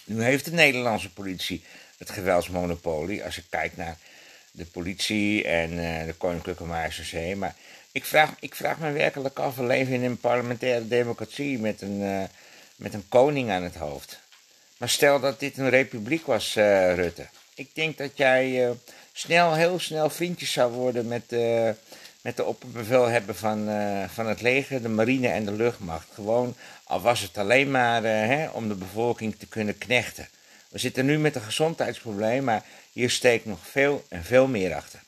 [0.05, 1.65] Nu heeft de Nederlandse politie
[1.99, 3.25] het geweldsmonopolie.
[3.25, 3.99] Als je kijkt naar
[4.51, 7.37] de politie en uh, de Koninklijke Marechaussee.
[7.37, 7.55] Maar
[7.93, 12.01] ik vraag, ik vraag me werkelijk af, we leven in een parlementaire democratie met een,
[12.01, 12.23] uh,
[12.77, 14.21] met een koning aan het hoofd.
[14.77, 17.27] Maar stel dat dit een republiek was, uh, Rutte.
[17.55, 18.75] Ik denk dat jij
[19.13, 21.25] snel, heel snel vriendjes zou worden met,
[22.23, 23.69] met de opperbevelhebber van,
[24.09, 26.09] van het leger, de marine en de luchtmacht.
[26.15, 26.55] Gewoon,
[26.85, 30.29] al was het alleen maar hè, om de bevolking te kunnen knechten.
[30.69, 35.01] We zitten nu met een gezondheidsprobleem, maar hier steekt nog veel en veel meer achter.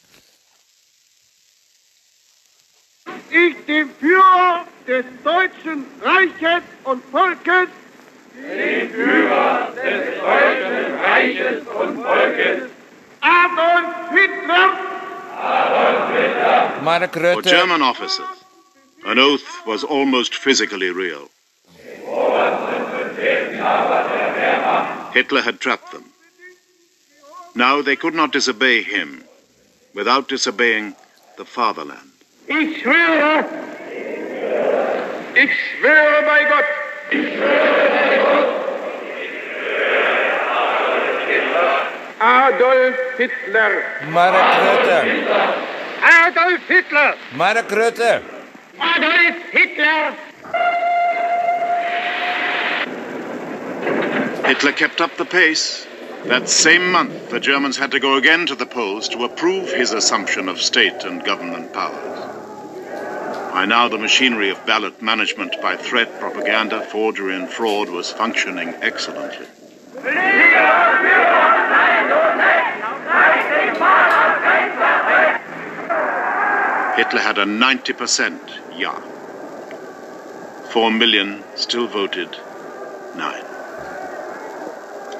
[3.28, 7.68] Ich, dem Führer des Deutschen Reiches und Volkes,
[8.34, 12.62] dem Führer des Deutschen Reiches und Volkes,
[13.20, 14.91] Adolf Hitler,
[15.38, 18.26] Adolf Hitler, For German officers,
[19.06, 21.28] an oath was almost physically real.
[25.14, 26.04] Hitler had trapped them.
[27.54, 29.24] Now they could not disobey him
[29.94, 30.94] without disobeying
[31.36, 32.08] the fatherland.
[32.48, 33.44] ich schwöre,
[35.36, 36.64] ich schwöre bei Gott,
[42.22, 44.32] Adolf Hitler, Mark
[44.62, 45.00] Rutte,
[46.28, 48.22] Adolf Hitler, Mark Rutte.
[48.80, 50.16] Adolf Hitler.
[54.46, 55.84] Hitler kept up the pace.
[56.26, 59.90] That same month, the Germans had to go again to the polls to approve his
[59.90, 62.20] assumption of state and government powers.
[63.52, 68.68] By now, the machinery of ballot management by threat, propaganda, forgery, and fraud was functioning
[68.80, 69.48] excellently.
[76.96, 78.38] Hitler had a 90%
[78.78, 79.00] yeah.
[80.70, 82.30] Four million still voted
[83.16, 83.44] nine.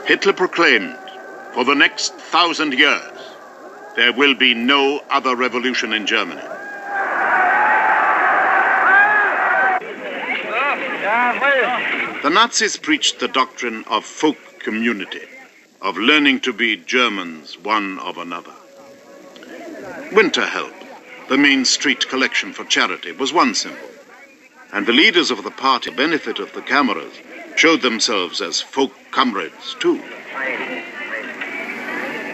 [0.07, 0.97] Hitler proclaimed,
[1.55, 3.19] for the next thousand years,
[3.97, 6.41] there will be no other revolution in Germany.
[12.23, 15.27] The Nazis preached the doctrine of folk community,
[15.83, 18.53] of learning to be Germans one of another.
[20.13, 20.73] Winter Help,
[21.29, 23.89] the main street collection for charity, was one symbol.
[24.73, 27.13] And the leaders of the party, benefit of the cameras,
[27.57, 30.01] showed themselves as folk comrades too.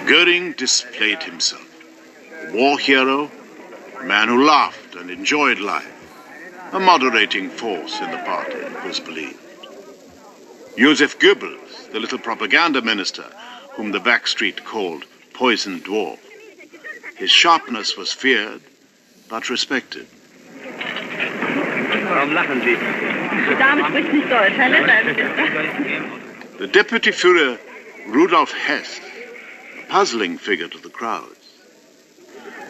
[0.06, 1.64] Goering displayed himself.
[2.52, 3.30] War hero,
[4.04, 5.94] man who laughed and enjoyed life,
[6.72, 9.47] a moderating force in the party, it was believed.
[10.78, 13.24] Joseph Goebbels, the little propaganda minister,
[13.72, 16.20] whom the backstreet called Poison Dwarf.
[17.16, 18.60] His sharpness was feared,
[19.28, 20.06] but respected.
[26.58, 27.58] The deputy Führer,
[28.06, 29.00] Rudolf Hess,
[29.80, 31.34] a puzzling figure to the crowds.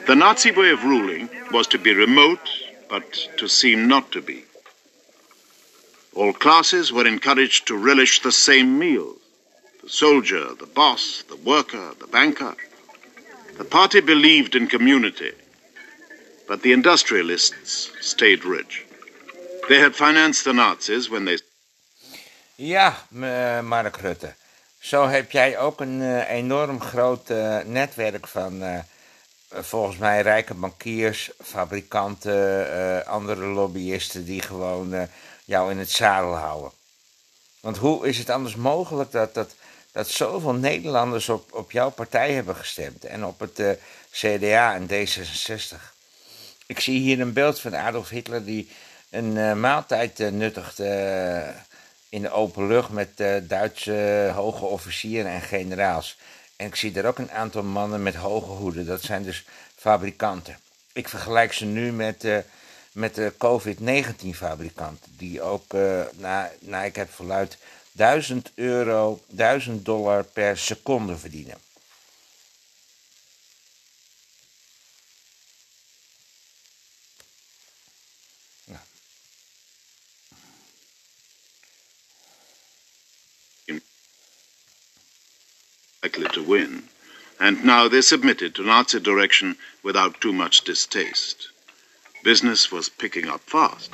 [0.06, 2.48] The Nazi way of ruling was to be remote,
[2.88, 4.47] but to seem not to be.
[6.18, 9.18] All classes were encouraged to relish the same meals
[9.82, 12.56] the soldier, the boss, the worker, the banker.
[13.56, 15.32] The party believed in community,
[16.48, 18.84] but the industrialists stayed rich.
[19.68, 21.38] They had financed the Nazis when they
[22.56, 24.34] Ja, eh, Mark Rutte.
[24.78, 28.84] Zo heb jij ook een eh, enorm groot eh, netwerk van
[29.50, 35.08] volgens mij rijke bankiers, fabrikanten, andere lobbyisten die gewoon
[35.48, 36.70] jou in het zadel houden.
[37.60, 39.54] Want hoe is het anders mogelijk dat, dat,
[39.92, 43.70] dat zoveel Nederlanders op, op jouw partij hebben gestemd en op het eh,
[44.10, 45.96] CDA en D66?
[46.66, 48.68] Ik zie hier een beeld van Adolf Hitler die
[49.10, 51.48] een eh, maaltijd eh, nuttigt eh,
[52.08, 56.18] in de open lucht met Duitse hoge officieren en generaals.
[56.56, 58.86] En ik zie daar ook een aantal mannen met hoge hoeden.
[58.86, 59.44] Dat zijn dus
[59.76, 60.58] fabrikanten.
[60.92, 62.24] Ik vergelijk ze nu met,
[62.98, 65.12] met de COVID-19-fabrikanten.
[65.16, 67.58] Die ook, eh nou, nou, ik heb verluid,
[67.92, 71.56] 1000 euro, 1000 dollar per seconde verdienen.
[86.02, 86.88] likely to win,
[87.38, 91.48] and now they submitted to Nazi direction without too much distaste.
[92.28, 93.90] Business was picking up fast.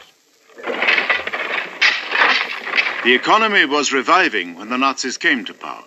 [3.05, 5.85] The economy was reviving when the Nazis came to power,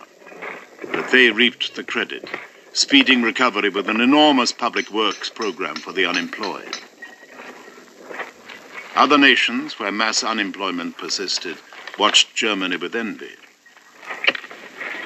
[0.90, 2.26] but they reaped the credit,
[2.72, 6.74] speeding recovery with an enormous public works program for the unemployed.
[8.96, 11.58] Other nations, where mass unemployment persisted,
[11.98, 13.36] watched Germany with envy.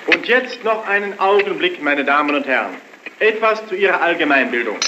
[0.06, 2.76] Und jetzt noch einen Augenblick, meine Damen und Herren.
[3.18, 4.78] Etwas zu Ihrer Allgemeinbildung.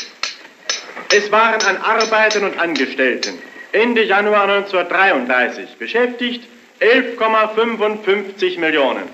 [1.17, 3.39] Es waren an Arbeitern und Angestellten
[3.71, 6.43] Ende Januar 1933 beschäftigt
[6.81, 9.05] 11,55 Millionen.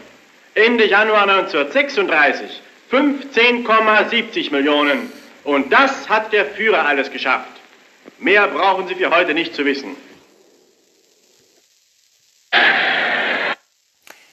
[0.55, 5.13] Ende Januar 1936 15,70 Millionen.
[5.45, 7.55] Und das hat der Führer alles geschafft.
[8.19, 9.95] Mehr brauchen Sie für heute nicht zu wissen.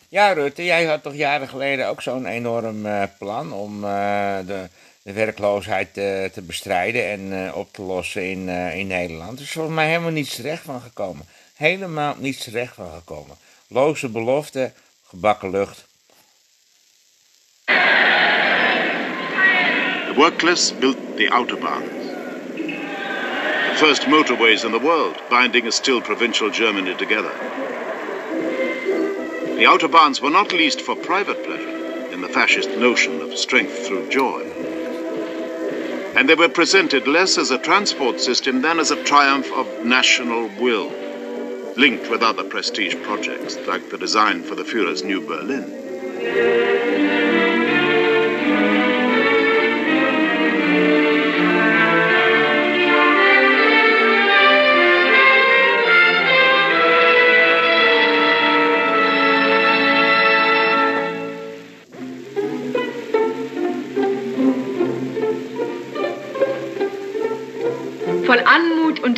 [0.10, 3.90] Ja, Rutte, jij had toch jaren geleden ook zo'n enorm uh, plan om uh,
[4.46, 4.70] de,
[5.08, 9.38] de, werkloosheid uh, te bestrijden en op te lossen in, in Nederland.
[9.38, 11.26] Er is volgens mij helemaal niets terecht van gekomen.
[11.56, 13.38] Helemaal niets terecht van gekomen.
[13.68, 14.74] Loze beloften,
[15.08, 15.86] gebakken lucht.
[20.08, 21.90] The work-class built the autobahns.
[23.70, 27.32] The first motorways in the world, binding a still provincial Germany together.
[29.58, 34.10] The autobahns were not leased for private pleasure, in the fascist notion of strength through
[34.10, 34.77] joy.
[36.18, 40.50] And they were presented less as a transport system than as a triumph of national
[40.60, 40.92] will,
[41.76, 46.87] linked with other prestige projects like the design for the Führer's new Berlin.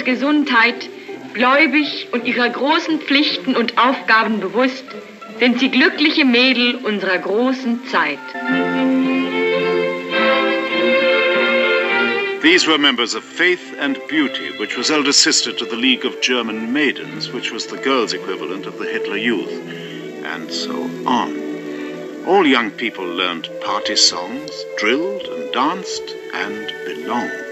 [0.09, 0.89] Gesundheit,
[1.35, 4.83] gläubig und ihrer großen Pflichten und Aufgaben bewusst,
[5.39, 8.17] sind sie glückliche Mädel unserer großen Zeit.
[12.41, 16.19] These were members of Faith and Beauty, which was elder sister to the League of
[16.21, 19.53] German Maidens, which was the girls' equivalent of the Hitler Youth,
[20.23, 21.35] and so on.
[22.25, 27.49] All young people learned party songs, drilled and danced, and belonged.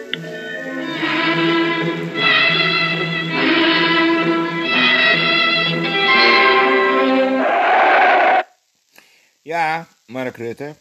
[9.48, 10.76] Ja, Mark Rutte.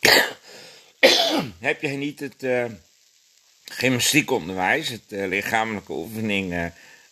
[1.58, 2.64] Heb jij niet het uh,
[3.64, 6.66] gymnastiekonderwijs, het uh, lichamelijke oefening, uh,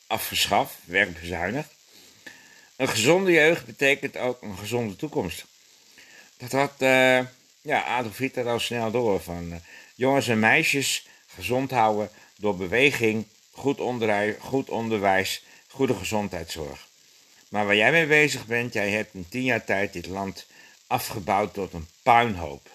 [0.07, 1.75] afgeschaft, werkbezuinigd?
[2.77, 5.45] Een gezonde jeugd betekent ook een gezonde toekomst.
[6.37, 6.75] Dat had
[7.61, 9.21] ja, Adolf Hitler al snel door.
[9.21, 9.61] Van
[9.95, 16.87] jongens en meisjes gezond houden door beweging, goed, onderwijs, goed onderwijs, goede gezondheidszorg.
[17.49, 20.47] Maar waar jij mee bezig bent, jij hebt in tien jaar tijd dit land
[20.89, 22.69] afgebouwd tot een puinhoop.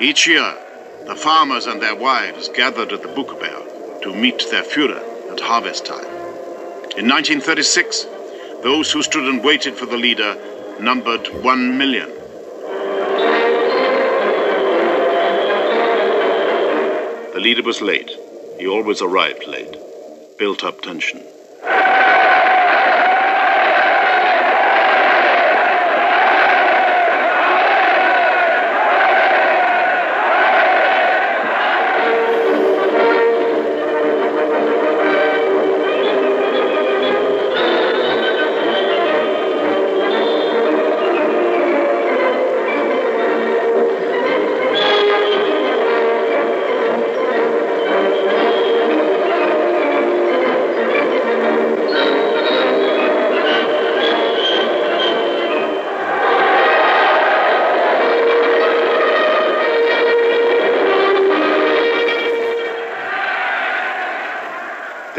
[0.00, 0.56] Each year,
[1.06, 5.84] the farmers and their wives gathered at the Bückeberg to meet their Führer at harvest
[5.86, 6.06] time.
[6.96, 8.06] In 1936,
[8.62, 10.36] those who stood and waited for the leader
[10.80, 12.08] numbered one million.
[17.32, 18.10] The leader was late.
[18.58, 19.91] He always arrived late.
[20.38, 21.41] Built up tension.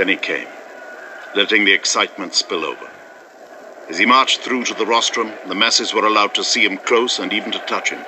[0.04, 0.50] Then he came,
[1.34, 2.88] letting the excitement spill over.
[3.90, 7.20] As he marched through to the rostrum, the masses were allowed to see him close
[7.20, 8.06] and even to touch him.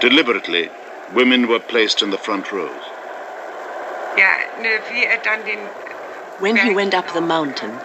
[0.00, 0.68] Deliberately,
[1.10, 2.84] women were placed in the front rows.
[6.38, 7.80] When he went up the mountain,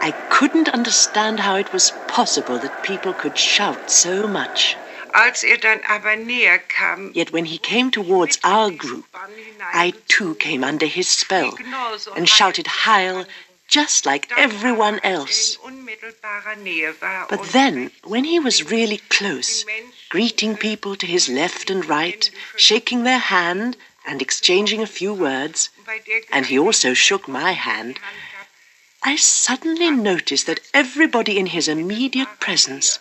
[0.00, 4.78] I couldn't understand how it was possible that people could shout so much.
[5.12, 9.13] Als er dann aber näher kam, Yet when he came towards our group,
[9.60, 11.56] I too came under his spell
[12.16, 13.26] and shouted Heil
[13.68, 15.58] just like everyone else.
[17.30, 19.64] But then, when he was really close,
[20.10, 23.76] greeting people to his left and right, shaking their hand
[24.06, 25.70] and exchanging a few words,
[26.30, 27.98] and he also shook my hand,
[29.02, 32.98] I suddenly noticed that everybody in his immediate presence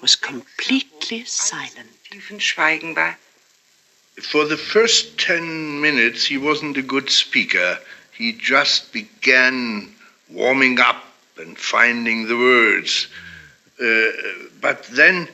[0.00, 1.90] was completely silent.
[4.22, 7.78] For the first ten minutes, he wasn't a good speaker.
[8.12, 9.94] He just began
[10.28, 11.04] warming up
[11.38, 13.08] and finding the words.
[13.80, 14.10] Uh,
[14.60, 15.26] but then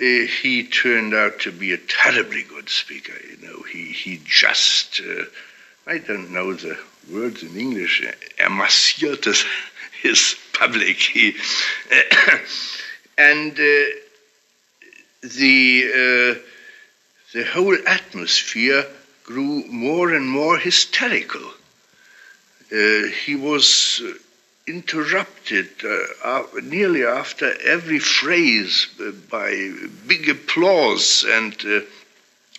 [0.00, 3.14] uh, he turned out to be a terribly good speaker.
[3.30, 5.24] You know, he he just uh,
[5.86, 6.78] I don't know the
[7.10, 8.02] words in English.
[8.02, 9.34] Er massierte
[10.02, 10.96] his public.
[10.96, 11.34] He,
[13.18, 13.84] and uh,
[15.22, 16.57] the uh,
[17.32, 18.86] the whole atmosphere
[19.24, 21.42] grew more and more hysterical.
[22.72, 24.02] Uh, he was
[24.66, 29.72] interrupted uh, nearly after every phrase uh, by
[30.06, 31.80] big applause, and uh,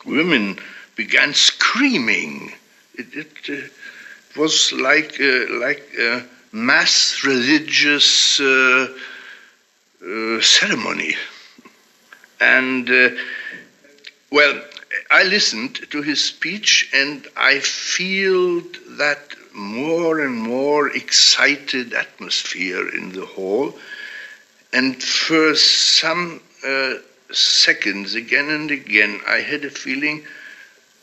[0.05, 0.59] women
[0.95, 2.51] began screaming.
[2.95, 3.15] It,
[3.49, 3.71] it
[4.35, 8.39] was like like a mass religious
[10.41, 11.15] ceremony,
[12.41, 12.89] and
[14.31, 14.61] well,
[15.11, 18.61] I listened to his speech and I feel
[18.97, 19.19] that
[19.53, 23.77] more and more excited atmosphere in the hall.
[24.71, 26.95] And for some uh,
[27.31, 30.25] seconds, again and again, I had a feeling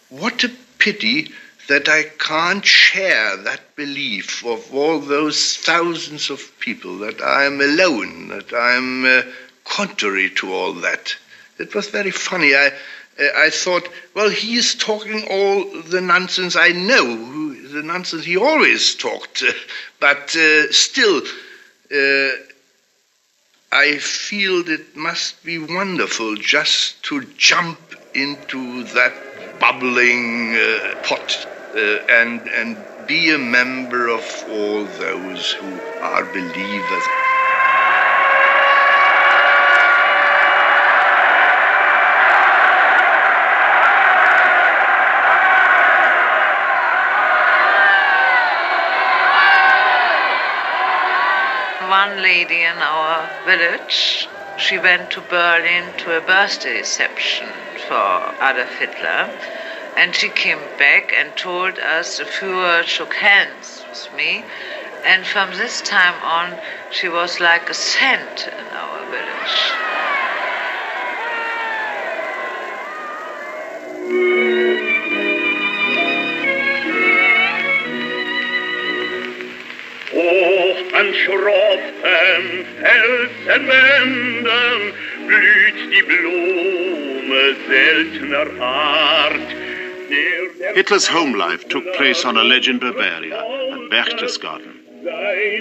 [0.08, 1.32] what a pity
[1.68, 7.60] that I can't share that belief of all those thousands of people, that I am
[7.60, 9.22] alone, that I am uh,
[9.64, 11.16] contrary to all that.
[11.58, 12.54] It was very funny.
[12.54, 12.72] I,
[13.18, 17.16] I thought, well, he is talking all the nonsense I know,
[17.72, 19.52] the nonsense he always talked, uh,
[20.00, 21.22] but uh, still,
[21.92, 22.30] uh,
[23.72, 27.78] I feel it must be wonderful just to jump
[28.14, 29.14] into that
[29.60, 37.25] bubbling uh, pot uh, and, and be a member of all those who are believers.
[52.06, 54.28] One lady in our village.
[54.56, 57.48] She went to Berlin to a birthday reception
[57.88, 59.28] for Adolf Hitler,
[59.96, 64.44] and she came back and told us the Führer shook hands with me,
[65.04, 66.58] and from this time on,
[66.92, 69.85] she was like a saint in our village.
[80.98, 84.80] An schroffen Felsenwänden
[85.26, 89.48] blüht die Blume seltener Art.
[90.74, 93.40] Hitler's home life took place on a ledge in Bavaria
[93.74, 94.72] at Berchtesgaden.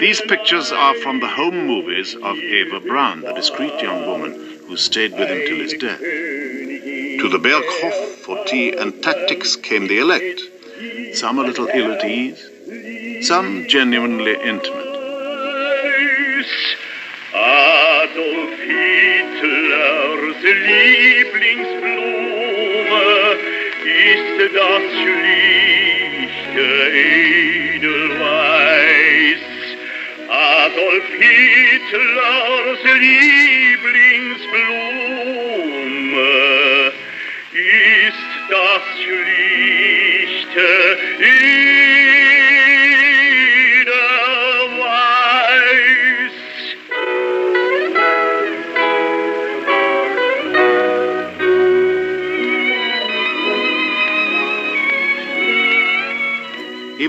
[0.00, 4.32] These pictures are from the home movies of Eva Braun, the discreet young woman
[4.66, 6.00] who stayed with him till his death.
[6.00, 10.40] To the Berghof for tea and tactics came the elect,
[11.14, 14.85] some a little ill at ease, some genuinely intimate.
[17.32, 23.38] Adolf Hitlers Lieblingsblume
[23.84, 26.68] ist das schlichte
[27.74, 29.42] Edelweiß.
[30.28, 35.35] Adolf Hitlers Lieblingsblume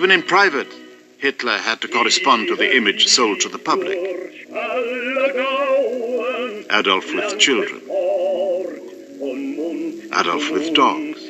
[0.08, 0.72] Even in private,
[1.18, 3.98] Hitler had to correspond to the image sold to the public.
[6.72, 7.82] Adolf with children.
[10.18, 11.22] Adolf with dogs.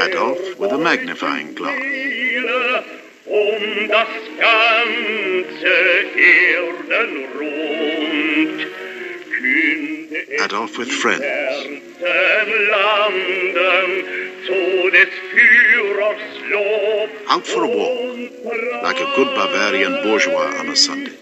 [0.00, 1.78] Adolf with a magnifying glass.
[10.40, 11.22] Adolf with friends.
[14.48, 16.18] Landen zu des Führers
[16.50, 18.16] Lob Out for a walk,
[18.82, 21.12] like a good Bavarian bourgeois on a Sunday.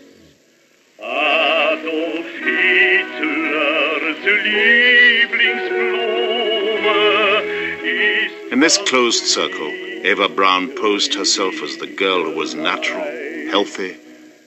[0.99, 4.19] Adolf Hitlers
[8.53, 9.71] In this closed circle,
[10.05, 13.05] Eva Braun posed herself as the girl who was natural,
[13.51, 13.97] healthy,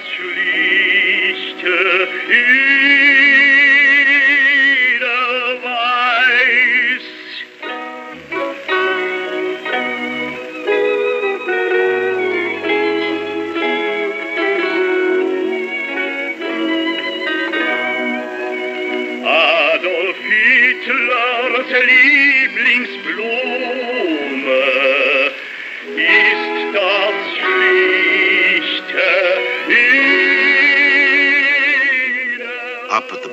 [19.22, 23.49] Adolf Hitler Hitlers Lieblingsblume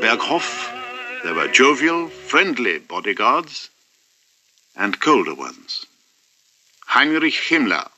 [0.08, 3.70] Up Berghof, there were jovial, friendly bodyguards
[4.74, 5.86] and colder ones.
[6.86, 7.90] Heinrich Himmler,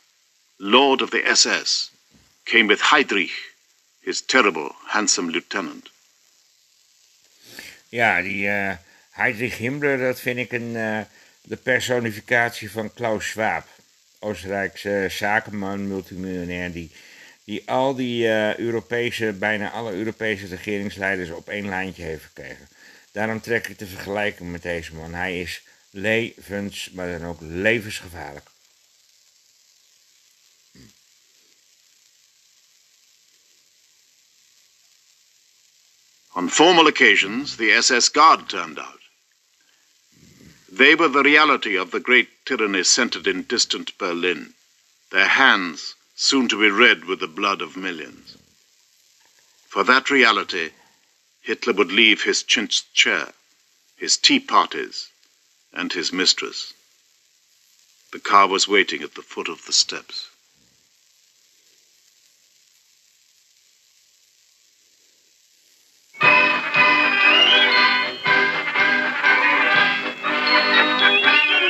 [0.59, 1.91] Lord of the SS,
[2.45, 3.53] came with Heydrich,
[4.01, 5.89] his terrible, handsome lieutenant.
[7.91, 8.77] Ja, die uh,
[9.11, 11.01] Heydrich Himmler, dat vind ik een, uh,
[11.41, 13.67] de personificatie van Klaus Schwab.
[14.19, 16.91] Oostenrijkse zakenman, multimiljonair, die,
[17.49, 22.67] die al die uh, Europese, bijna alle Europese regeringsleiders op één lijntje heeft gekregen.
[23.11, 25.13] Daarom trek ik de vergelijking met deze man.
[25.13, 28.47] Hij is levens, maar dan ook levensgevaarlijk.
[36.33, 38.99] On formal occasions, the SS Guard turned out.
[40.77, 44.53] They were the reality of the great tyranny centered in distant Berlin,
[45.07, 48.37] their hands soon to be red with the blood of millions.
[49.69, 50.71] For that reality,
[51.39, 53.31] Hitler would leave his chintz chair,
[53.95, 55.07] his tea parties,
[55.71, 56.73] and his mistress.
[58.11, 60.27] The car was waiting at the foot of the steps.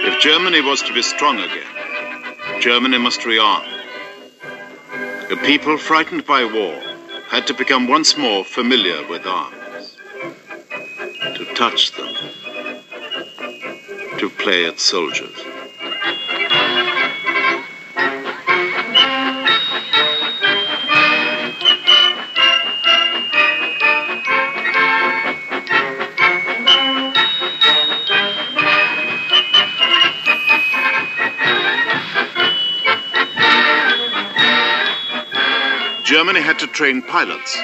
[0.08, 3.79] If Germany was to be strong again, Germany must rearm.
[5.32, 6.82] A people frightened by war
[7.28, 9.96] had to become once more familiar with arms,
[11.36, 12.16] to touch them,
[14.18, 15.38] to play at soldiers.
[36.20, 37.57] Germany had to train pilots.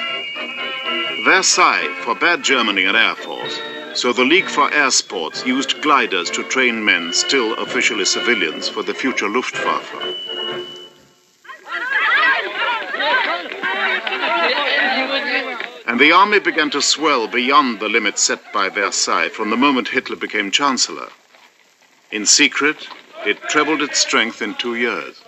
[1.24, 3.60] Versailles forbade Germany an air force,
[3.92, 8.82] so the League for Air Sports used gliders to train men still officially civilians for
[8.82, 9.92] the future Luftwaffe.
[15.86, 19.88] And the army began to swell beyond the limits set by Versailles from the moment
[19.88, 21.10] Hitler became Chancellor.
[22.10, 22.88] In secret,
[23.26, 25.25] it trebled its strength in two years.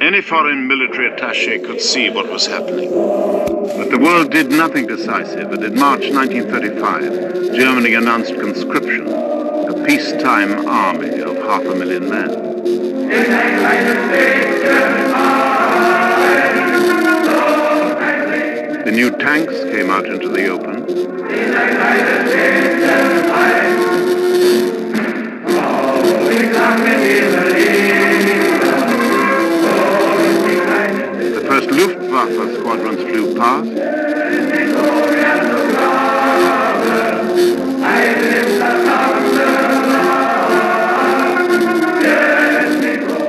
[0.00, 2.90] Any foreign military attache could see what was happening.
[2.90, 10.66] But the world did nothing decisive, and in March 1935, Germany announced conscription, a peacetime
[10.68, 12.54] army of half a million men.
[18.94, 20.86] New tanks came out into the open.
[31.32, 33.68] The first Luftwaffe squadrons flew past.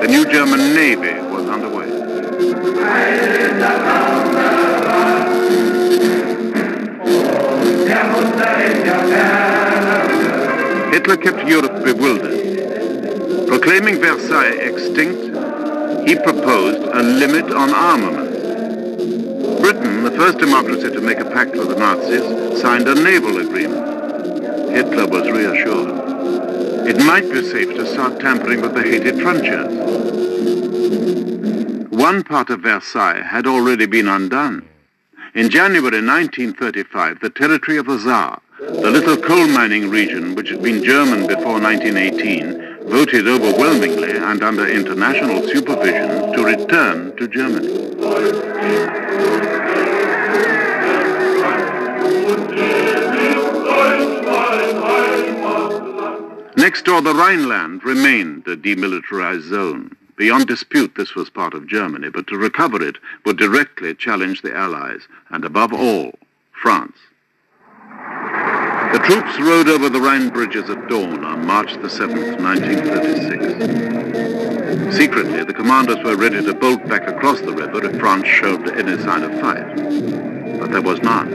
[0.01, 1.85] The new German Navy was underway.
[10.95, 13.49] Hitler kept Europe bewildered.
[13.49, 15.23] Proclaiming Versailles extinct,
[16.07, 18.39] he proposed a limit on armaments.
[19.59, 24.71] Britain, the first democracy to make a pact with the Nazis, signed a naval agreement.
[24.71, 26.87] Hitler was reassured.
[26.87, 29.67] It might be safe to start tampering with the hated frontiers.
[31.91, 34.65] One part of Versailles had already been undone.
[35.33, 40.63] In January 1935, the territory of the Saar, the little coal mining region which had
[40.63, 47.67] been German before 1918, voted overwhelmingly and under international supervision to return to Germany.
[56.55, 59.95] Next door, the Rhineland remained a demilitarized zone.
[60.15, 64.55] Beyond dispute, this was part of Germany, but to recover it would directly challenge the
[64.55, 66.13] Allies, and above all,
[66.53, 66.95] France.
[68.93, 74.95] The troops rode over the Rhine bridges at dawn on March the 7th, 1936.
[74.95, 78.97] Secretly, the commanders were ready to bolt back across the river if France showed any
[79.03, 79.75] sign of fight.
[80.59, 81.29] But there was none.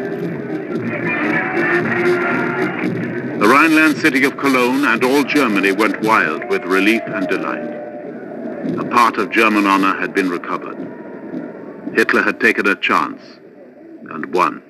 [3.38, 7.78] The Rhineland city of Cologne and all Germany went wild with relief and delight.
[8.78, 10.76] A part of German honor had been recovered.
[11.94, 13.22] Hitler had taken a chance
[14.10, 14.62] and won.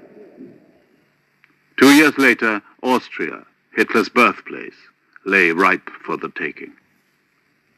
[1.80, 3.44] Two years later, Austria,
[3.76, 4.74] Hitler's birthplace,
[5.26, 6.72] lay ripe for the taking.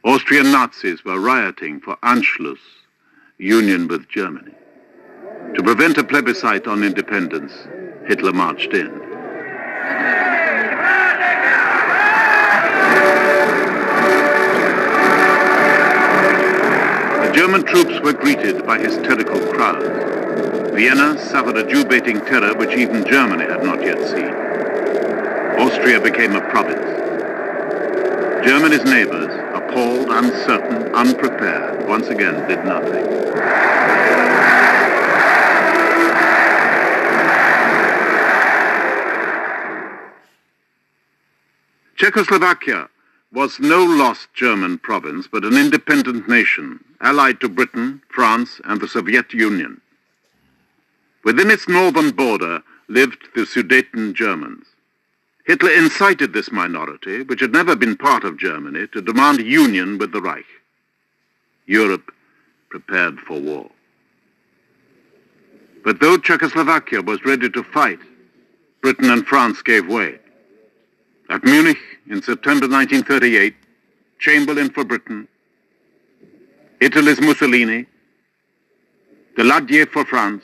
[0.03, 2.59] Austrian Nazis were rioting for Anschluss,
[3.37, 4.53] union with Germany.
[5.55, 7.51] To prevent a plebiscite on independence,
[8.07, 8.91] Hitler marched in.
[17.19, 20.73] The German troops were greeted by hysterical crowds.
[20.73, 24.42] Vienna suffered a Jew-baiting terror which even Germany had not yet seen.
[25.59, 26.83] Austria became a province.
[28.45, 33.05] Germany's neighbors, appalled, uncertain, unprepared, once again did nothing.
[41.95, 42.89] Czechoslovakia
[43.31, 48.87] was no lost German province, but an independent nation, allied to Britain, France, and the
[48.87, 49.79] Soviet Union.
[51.23, 54.72] Within its northern border lived the Sudeten Germans.
[55.45, 60.11] Hitler incited this minority, which had never been part of Germany, to demand union with
[60.11, 60.45] the Reich.
[61.65, 62.11] Europe
[62.69, 63.69] prepared for war.
[65.83, 67.99] But though Czechoslovakia was ready to fight,
[68.81, 70.17] Britain and France gave way.
[71.29, 71.77] At Munich
[72.09, 73.53] in September 1938,
[74.19, 75.27] Chamberlain for Britain,
[76.79, 77.85] Italy's Mussolini,
[79.37, 80.43] Daladier for France,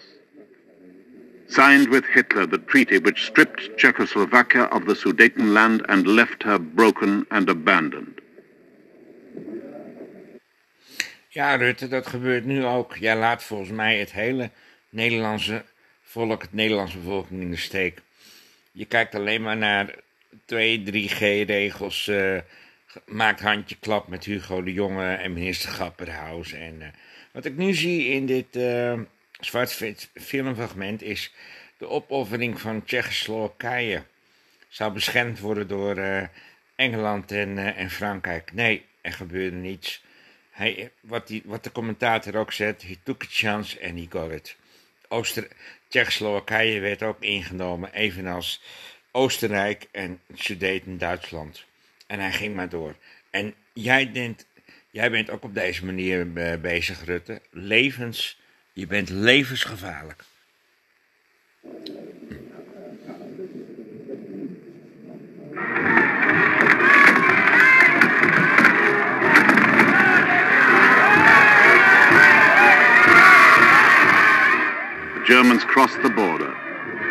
[1.49, 7.25] signed with Hitler the treaty which stripped Czechoslovakia of the Sudetenland and left her broken
[7.29, 8.21] and abandoned.
[11.29, 12.95] Ja, Rutte, dat gebeurt nu ook.
[12.95, 14.49] Jij laat volgens mij het hele
[14.89, 15.63] Nederlandse
[16.01, 18.01] volk, het Nederlandse bevolking in de steek.
[18.71, 19.95] Je kijkt alleen maar naar
[20.45, 22.07] 2, 3G-regels.
[22.07, 22.37] Uh,
[23.05, 26.53] maakt handje klap met Hugo de Jonge en minister Grapperhaus.
[26.53, 26.87] En uh,
[27.31, 28.99] wat ik nu zie in dit uh,
[29.39, 31.33] zwart-wit filmfragment is
[31.77, 34.03] de opoffering van Tsjechoslowakije.
[34.67, 36.29] Zou beschermd worden door
[36.75, 38.53] Engeland en, en Frankrijk.
[38.53, 40.03] Nee, er gebeurde niets.
[40.51, 44.31] Hij, wat, die, wat de commentator ook zegt, he took a chance and he got
[44.31, 44.55] it.
[45.07, 45.47] Ooster
[45.87, 48.61] Tsjechoslowakije werd ook ingenomen, evenals
[49.11, 51.63] Oostenrijk en Sudeten Duitsland.
[52.07, 52.95] En hij ging maar door.
[53.29, 54.45] En jij, denkt,
[54.89, 56.31] jij bent ook op deze manier
[56.61, 57.41] bezig, Rutte.
[57.51, 58.39] Levens,
[58.79, 60.23] je bent levensgevaarlijk.
[75.23, 76.53] Germans crossed the border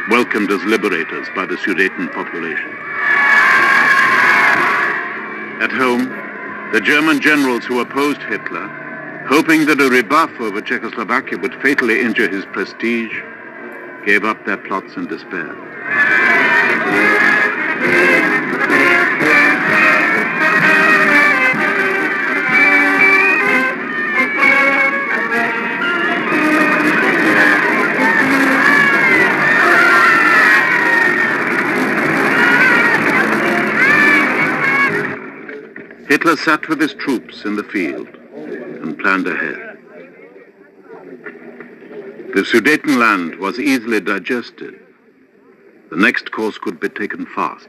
[0.09, 2.71] welcomed as liberators by the Sudeten population.
[5.61, 6.09] At home,
[6.73, 8.88] the German generals who opposed Hitler,
[9.29, 13.15] hoping that a rebuff over Czechoslovakia would fatally injure his prestige,
[14.07, 15.55] gave up their plots in despair.
[36.09, 38.09] Hitler sat with his troops in the field
[38.99, 39.79] planned ahead.
[42.35, 44.79] The Sudetenland was easily digested.
[45.91, 47.69] The next course could be taken fast.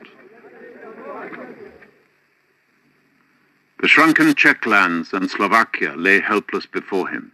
[3.82, 7.32] The shrunken Czech lands and Slovakia lay helpless before him.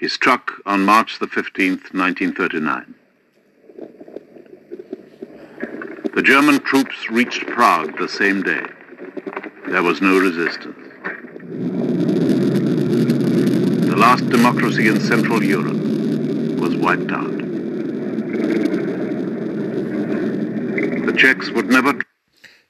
[0.00, 2.94] He struck on March the 15th, 1939.
[6.14, 8.66] The German troops reached Prague the same day.
[9.68, 12.09] There was no resistance.
[14.00, 15.76] Last democracy in Central Europe
[16.58, 17.38] was wiped out.
[21.06, 21.96] The Czechs would never...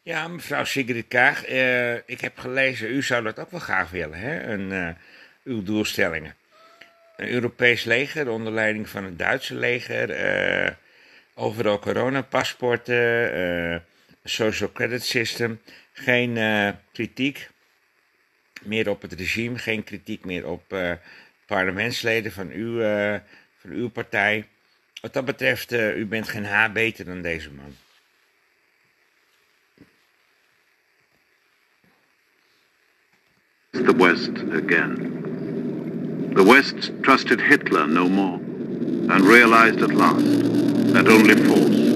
[0.03, 4.19] Ja, mevrouw Sigrid Kaag, uh, ik heb gelezen, u zou dat ook wel graag willen,
[4.19, 4.43] hè?
[4.43, 4.89] Een, uh,
[5.45, 6.35] uw doelstellingen.
[7.17, 10.11] Een Europees leger onder leiding van het Duitse leger,
[10.65, 10.71] uh,
[11.35, 13.85] overal coronapaspoorten,
[14.25, 15.61] social credit system,
[15.93, 16.39] geen
[16.93, 17.49] kritiek
[18.65, 20.93] meer op het regime, geen kritiek meer op uh,
[21.47, 23.15] parlementsleden van uw, uh,
[23.57, 24.49] van uw partij.
[25.01, 27.77] Wat dat betreft, u bent geen haar beter dan deze man.
[33.71, 34.95] The West again.
[36.35, 38.39] The West trusted Hitler no more
[39.09, 40.25] and realized at last
[40.93, 41.90] that only force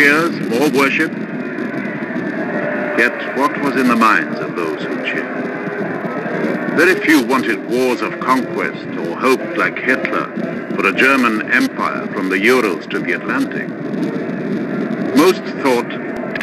[0.00, 1.12] cheers, more worship.
[2.98, 5.36] Yet what was in the minds of those who cheered?
[6.74, 10.24] Very few wanted wars of conquest or hoped, like Hitler,
[10.74, 13.68] for a German empire from the Urals to the Atlantic.
[15.16, 15.90] Most thought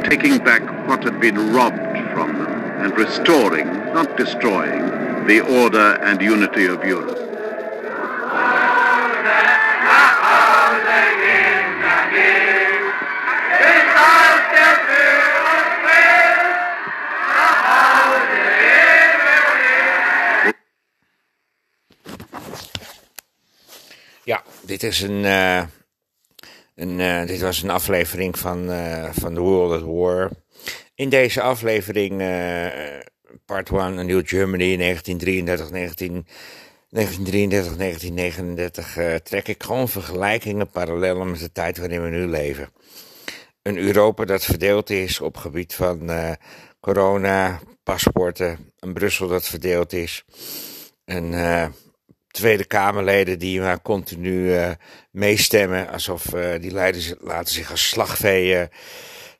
[0.08, 2.52] taking back what had been robbed from them
[2.84, 4.86] and restoring, not destroying,
[5.26, 7.27] the order and unity of Europe.
[24.68, 25.24] Dit is een.
[25.24, 25.64] Uh,
[26.76, 30.30] een uh, dit was een aflevering van, uh, van The World at War.
[30.96, 32.18] In deze aflevering,
[33.46, 36.26] part 1, A New Germany, 1933, 19,
[36.90, 42.70] 1933, 1939, trek ik gewoon vergelijkingen, parallellen met de tijd waarin we nu leven.
[43.62, 46.12] Een Europa dat verdeeld is op gebied van
[46.80, 50.26] corona, paspoorten, een Brussel dat verdeeld is.
[51.06, 51.34] Een
[52.38, 54.72] Tweede Kamerleden die maar continu uh,
[55.12, 58.70] meestemmen, alsof uh, die leiders laten zich als slagveeën,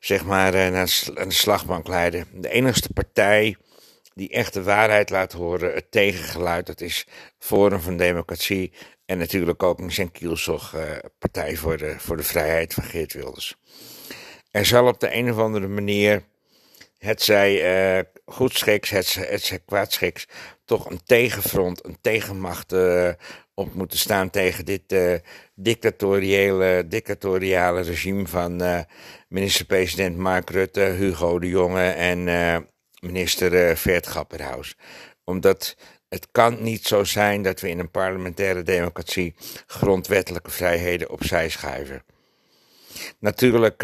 [0.00, 0.86] zeg maar, uh, naar
[1.28, 2.26] de slagbank leiden.
[2.32, 3.56] De enigste partij
[4.14, 7.06] die echt de waarheid laat horen, het tegengeluid, dat is
[7.38, 8.72] Forum van Democratie
[9.06, 10.76] en natuurlijk ook een Zen Kielzog,
[11.18, 13.56] Partij voor de, voor de Vrijheid van Geert Wilders.
[14.50, 16.22] Er zal op de een of andere manier,
[16.98, 20.26] het zij goedschiks, het, het zij kwaadschiks,
[20.68, 23.08] toch een tegenfront, een tegenmacht uh,
[23.54, 25.14] op moeten staan tegen dit uh,
[25.54, 28.80] dictatoriale, dictatoriale regime van uh,
[29.28, 32.24] minister-president Mark Rutte, Hugo de Jonge en
[33.00, 34.76] minister Vert Grapperhaus.
[35.24, 35.76] Omdat
[36.08, 39.34] het kan niet zo zijn dat we in een parlementaire democratie
[39.66, 42.04] grondwettelijke vrijheden opzij schuiven.
[43.18, 43.82] Natuurlijk,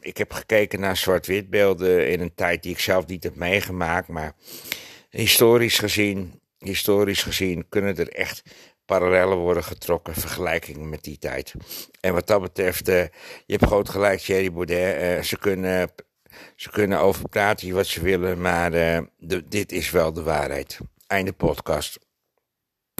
[0.00, 4.08] ik heb gekeken naar zwart-wit beelden in een tijd die ik zelf niet heb meegemaakt,
[4.08, 4.34] maar
[5.08, 8.42] historisch gezien, historisch gezien kunnen er echt
[8.84, 11.54] parallellen worden getrokken, vergelijkingen met die tijd.
[12.00, 13.02] En wat dat betreft, uh,
[13.46, 15.90] je hebt groot gelijk, Thierry Baudet, uh, ze kunnen...
[16.56, 20.78] Ze kunnen over praten wat ze willen, maar de, dit is wel de waarheid.
[21.06, 22.07] Einde podcast.